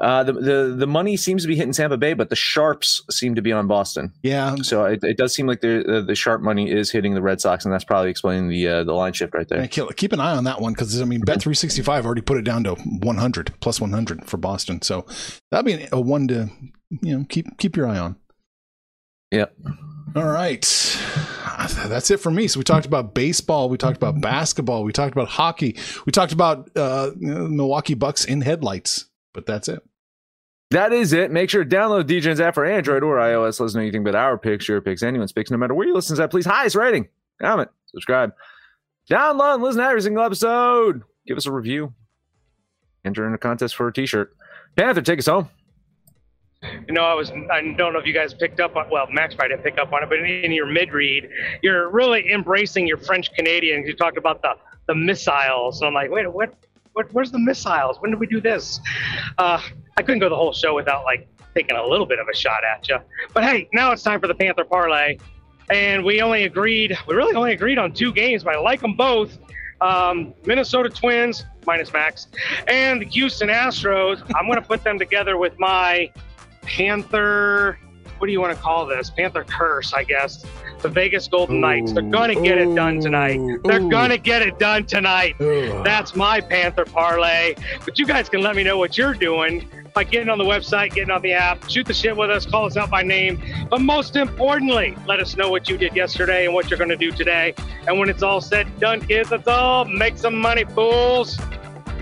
Uh, 0.01 0.23
the, 0.23 0.33
the 0.33 0.75
the 0.79 0.87
money 0.87 1.17
seems 1.17 1.43
to 1.43 1.49
be 1.49 1.57
hitting 1.57 1.73
Tampa 1.73 1.97
Bay, 1.97 2.13
but 2.15 2.31
the 2.31 2.37
sharps 2.37 3.03
seem 3.11 3.35
to 3.35 3.43
be 3.43 3.51
on 3.51 3.67
Boston. 3.67 4.13
Yeah. 4.23 4.55
So 4.63 4.85
it, 4.85 5.03
it 5.03 5.17
does 5.17 5.35
seem 5.35 5.49
like 5.49 5.61
the, 5.61 5.83
the, 5.85 6.03
the 6.03 6.15
sharp 6.15 6.41
money 6.41 6.71
is 6.71 6.91
hitting 6.93 7.15
the 7.15 7.21
Red 7.21 7.41
Sox, 7.41 7.65
and 7.65 7.75
that's 7.75 7.83
probably 7.83 8.11
explaining 8.11 8.49
the 8.49 8.69
uh, 8.69 8.85
the 8.85 8.93
line 8.93 9.13
shift 9.13 9.35
right 9.35 9.49
there. 9.49 9.67
Keep, 9.67 9.97
keep 9.97 10.13
an 10.13 10.21
eye 10.21 10.37
on 10.37 10.45
that 10.45 10.61
one 10.61 10.73
because 10.73 11.03
I 11.03 11.05
mean, 11.05 11.23
Bet 11.23 11.43
three 11.43 11.55
sixty 11.55 11.83
five 11.83 12.07
already 12.07 12.21
put 12.21 12.39
it 12.39 12.45
down 12.45 12.63
to 12.63 12.75
one 12.77 13.17
hundred 13.17 13.53
plus 13.61 13.81
one 13.81 13.91
hundred 13.91 14.25
for 14.25 14.37
Boston. 14.37 14.83
So 14.83 15.05
that'd 15.51 15.67
be 15.67 15.89
a 15.91 16.01
one 16.01 16.29
to 16.29 16.49
you 17.03 17.19
know 17.19 17.27
keep 17.29 17.59
keep 17.59 17.77
your 17.77 17.89
eye 17.89 17.99
on. 17.99 18.17
Yep. 19.33 19.53
All 20.15 20.29
right. 20.29 20.65
That's 21.75 22.11
it 22.11 22.19
for 22.19 22.31
me. 22.31 22.49
So 22.49 22.61
we 22.61 22.65
talked 22.65 22.87
about 22.87 23.15
baseball, 23.15 23.69
we 23.69 23.79
talked 23.79 23.97
about 23.97 24.21
basketball, 24.21 24.85
we 24.85 24.93
talked 24.93 25.13
about 25.13 25.29
hockey, 25.29 25.77
we 26.07 26.13
talked 26.13 26.33
about 26.33 26.71
uh, 26.77 27.11
Milwaukee 27.17 27.95
Bucks 27.95 28.25
in 28.25 28.41
headlights. 28.41 29.07
But 29.33 29.47
that's 29.47 29.69
it. 29.69 29.83
That 30.71 30.93
is 30.93 31.13
it. 31.13 31.31
Make 31.31 31.51
sure 31.51 31.65
to 31.65 31.77
download 31.77 32.05
DGen's 32.05 32.41
app 32.41 32.55
for 32.55 32.65
Android 32.65 33.03
or 33.03 33.17
iOS. 33.17 33.59
Listen 33.59 33.81
to 33.81 33.83
anything 33.83 34.05
but 34.05 34.15
our 34.15 34.39
picks, 34.39 34.69
your 34.69 34.81
picks, 34.81 35.03
anyone's 35.03 35.33
picks, 35.33 35.51
no 35.51 35.57
matter 35.57 35.75
where 35.75 35.87
you 35.87 35.95
listen 35.95 36.17
to 36.17 36.23
that. 36.23 36.31
Please, 36.31 36.47
highest 36.47 36.77
rating, 36.77 37.09
comment, 37.41 37.71
subscribe, 37.87 38.33
download, 39.11 39.55
and 39.55 39.63
listen 39.63 39.81
to 39.83 39.89
every 39.89 40.03
single 40.03 40.25
episode. 40.25 41.03
Give 41.27 41.37
us 41.37 41.47
a 41.47 41.53
review. 41.53 41.93
Enter 43.05 43.27
in 43.27 43.35
a 43.35 43.39
contest 43.39 43.75
for 43.75 43.89
a 43.89 43.93
T-shirt. 43.93 44.33
Panther, 44.77 45.03
take 45.03 45.19
us 45.19 45.27
home. 45.27 45.49
You 46.63 46.93
know, 46.93 47.05
I 47.05 47.15
was, 47.15 47.31
I 47.31 47.63
don't 47.77 47.95
know 47.95 47.99
if 47.99 48.05
you 48.05 48.13
guys 48.13 48.35
picked 48.35 48.61
up 48.61 48.77
on, 48.77 48.91
well, 48.91 49.07
Max 49.11 49.35
probably 49.35 49.57
didn't 49.57 49.65
pick 49.65 49.79
up 49.79 49.95
on 49.95 50.03
it, 50.03 50.11
but 50.11 50.19
in 50.19 50.53
your 50.53 50.67
mid 50.67 50.93
read, 50.93 51.31
you're 51.63 51.89
really 51.89 52.31
embracing 52.31 52.87
your 52.87 52.99
French 52.99 53.33
Canadians. 53.33 53.87
You 53.87 53.95
talked 53.95 54.19
about 54.19 54.43
the, 54.43 54.55
the 54.87 54.95
missiles. 54.95 55.79
So 55.79 55.87
I'm 55.87 55.95
like, 55.95 56.11
wait, 56.11 56.31
what, 56.31 56.55
what, 56.93 57.11
where's 57.15 57.33
the 57.33 57.39
missiles? 57.39 57.99
When 58.01 58.11
did 58.11 58.21
we 58.21 58.27
do 58.27 58.43
this? 58.43 58.79
Uh, 59.39 59.61
I 59.97 60.03
couldn't 60.03 60.19
go 60.19 60.29
the 60.29 60.37
whole 60.37 60.53
show 60.53 60.75
without 60.75 61.05
like 61.05 61.29
taking 61.55 61.77
a 61.77 61.87
little 61.87 62.07
bit 62.07 62.19
of 62.19 62.29
a 62.29 62.37
shot 62.37 62.63
at 62.63 62.87
you. 62.89 62.99
But 63.33 63.45
hey, 63.45 63.69
now 63.73 63.93
it's 63.93 64.03
time 64.03 64.21
for 64.21 64.27
the 64.27 64.35
Panther 64.35 64.65
parlay, 64.65 65.17
and 65.71 66.05
we 66.05 66.21
only 66.21 66.45
agreed. 66.45 66.97
We 67.09 67.15
really 67.15 67.35
only 67.35 67.53
agreed 67.53 67.79
on 67.79 67.93
two 67.93 68.13
games, 68.13 68.45
but 68.45 68.55
I 68.55 68.59
like 68.59 68.81
them 68.81 68.97
both. 68.97 69.39
Um, 69.81 70.35
Minnesota 70.45 70.91
Twins 70.91 71.47
minus 71.67 71.91
Max 71.91 72.27
and 72.69 73.01
the 73.01 73.07
Houston 73.07 73.49
Astros. 73.49 74.21
I'm 74.37 74.45
going 74.45 74.61
to 74.61 74.67
put 74.67 74.85
them 74.85 74.99
together 74.99 75.39
with 75.39 75.59
my 75.59 76.13
Panther. 76.71 77.79
What 78.19 78.27
do 78.27 78.33
you 78.33 78.41
want 78.41 78.57
to 78.57 78.63
call 78.63 78.87
this? 78.87 79.11
Panther 79.11 79.45
curse, 79.45 79.93
I 79.93 80.05
guess. 80.05 80.45
The 80.83 80.89
Vegas 80.89 81.27
Golden 81.27 81.61
Knights. 81.61 81.93
They're 81.93 82.03
going 82.03 82.35
to 82.35 82.41
get 82.41 82.59
it 82.59 82.75
done 82.75 83.01
tonight. 83.01 83.41
They're 83.65 83.81
going 83.81 84.11
to 84.11 84.19
get 84.19 84.43
it 84.43 84.59
done 84.59 84.85
tonight. 84.85 85.37
That's 85.39 86.15
my 86.15 86.41
Panther 86.41 86.85
parlay. 86.85 87.55
But 87.85 87.99
you 87.99 88.07
guys 88.07 88.29
can 88.29 88.41
let 88.41 88.57
me 88.57 88.63
know 88.63 88.79
what 88.79 88.97
you're 88.97 89.15
doing 89.15 89.69
by 89.95 90.05
getting 90.05 90.29
on 90.29 90.39
the 90.39 90.45
website, 90.45 90.95
getting 90.95 91.11
on 91.11 91.21
the 91.23 91.33
app, 91.33 91.69
shoot 91.69 91.85
the 91.87 91.93
shit 91.93 92.17
with 92.17 92.31
us, 92.31 92.47
call 92.47 92.67
us 92.67 92.77
out 92.77 92.91
by 92.91 93.03
name. 93.03 93.41
But 93.69 93.81
most 93.81 94.15
importantly, 94.15 94.97
let 95.07 95.19
us 95.19 95.37
know 95.37 95.51
what 95.51 95.69
you 95.69 95.77
did 95.77 95.97
yesterday 95.97 96.45
and 96.45 96.55
what 96.55 96.71
you're 96.71 96.79
going 96.79 96.91
to 96.91 96.97
do 96.97 97.11
today. 97.11 97.55
And 97.89 97.99
when 97.99 98.09
it's 98.09 98.23
all 98.23 98.41
said 98.41 98.67
and 98.69 98.81
done, 98.81 99.01
kids, 99.01 99.31
that's 99.31 99.49
all. 99.49 99.85
Make 99.87 100.17
some 100.17 100.37
money, 100.37 100.65
fools. 100.65 101.39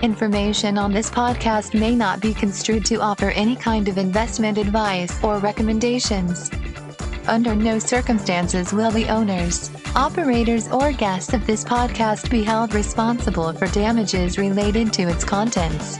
Information 0.01 0.77
on 0.77 0.93
this 0.93 1.09
podcast 1.09 1.77
may 1.77 1.93
not 1.93 2.21
be 2.21 2.33
construed 2.33 2.85
to 2.85 3.01
offer 3.01 3.31
any 3.31 3.53
kind 3.53 3.89
of 3.89 3.97
investment 3.97 4.57
advice 4.57 5.21
or 5.21 5.39
recommendations. 5.39 6.49
Under 7.27 7.53
no 7.53 7.79
circumstances 7.79 8.71
will 8.71 8.91
the 8.91 9.09
owners, 9.09 9.69
operators, 9.95 10.71
or 10.71 10.93
guests 10.93 11.33
of 11.33 11.45
this 11.45 11.65
podcast 11.65 12.29
be 12.29 12.43
held 12.43 12.73
responsible 12.73 13.51
for 13.51 13.67
damages 13.67 14.37
related 14.37 14.93
to 14.93 15.03
its 15.03 15.25
contents. 15.25 15.99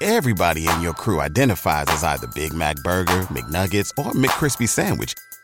Everybody 0.00 0.66
in 0.68 0.80
your 0.80 0.94
crew 0.94 1.20
identifies 1.20 1.86
as 1.88 2.02
either 2.02 2.28
Big 2.34 2.54
Mac 2.54 2.76
Burger, 2.76 3.22
McNuggets, 3.28 3.90
or 3.98 4.12
McCrispy 4.12 4.66
Sandwich. 4.66 5.14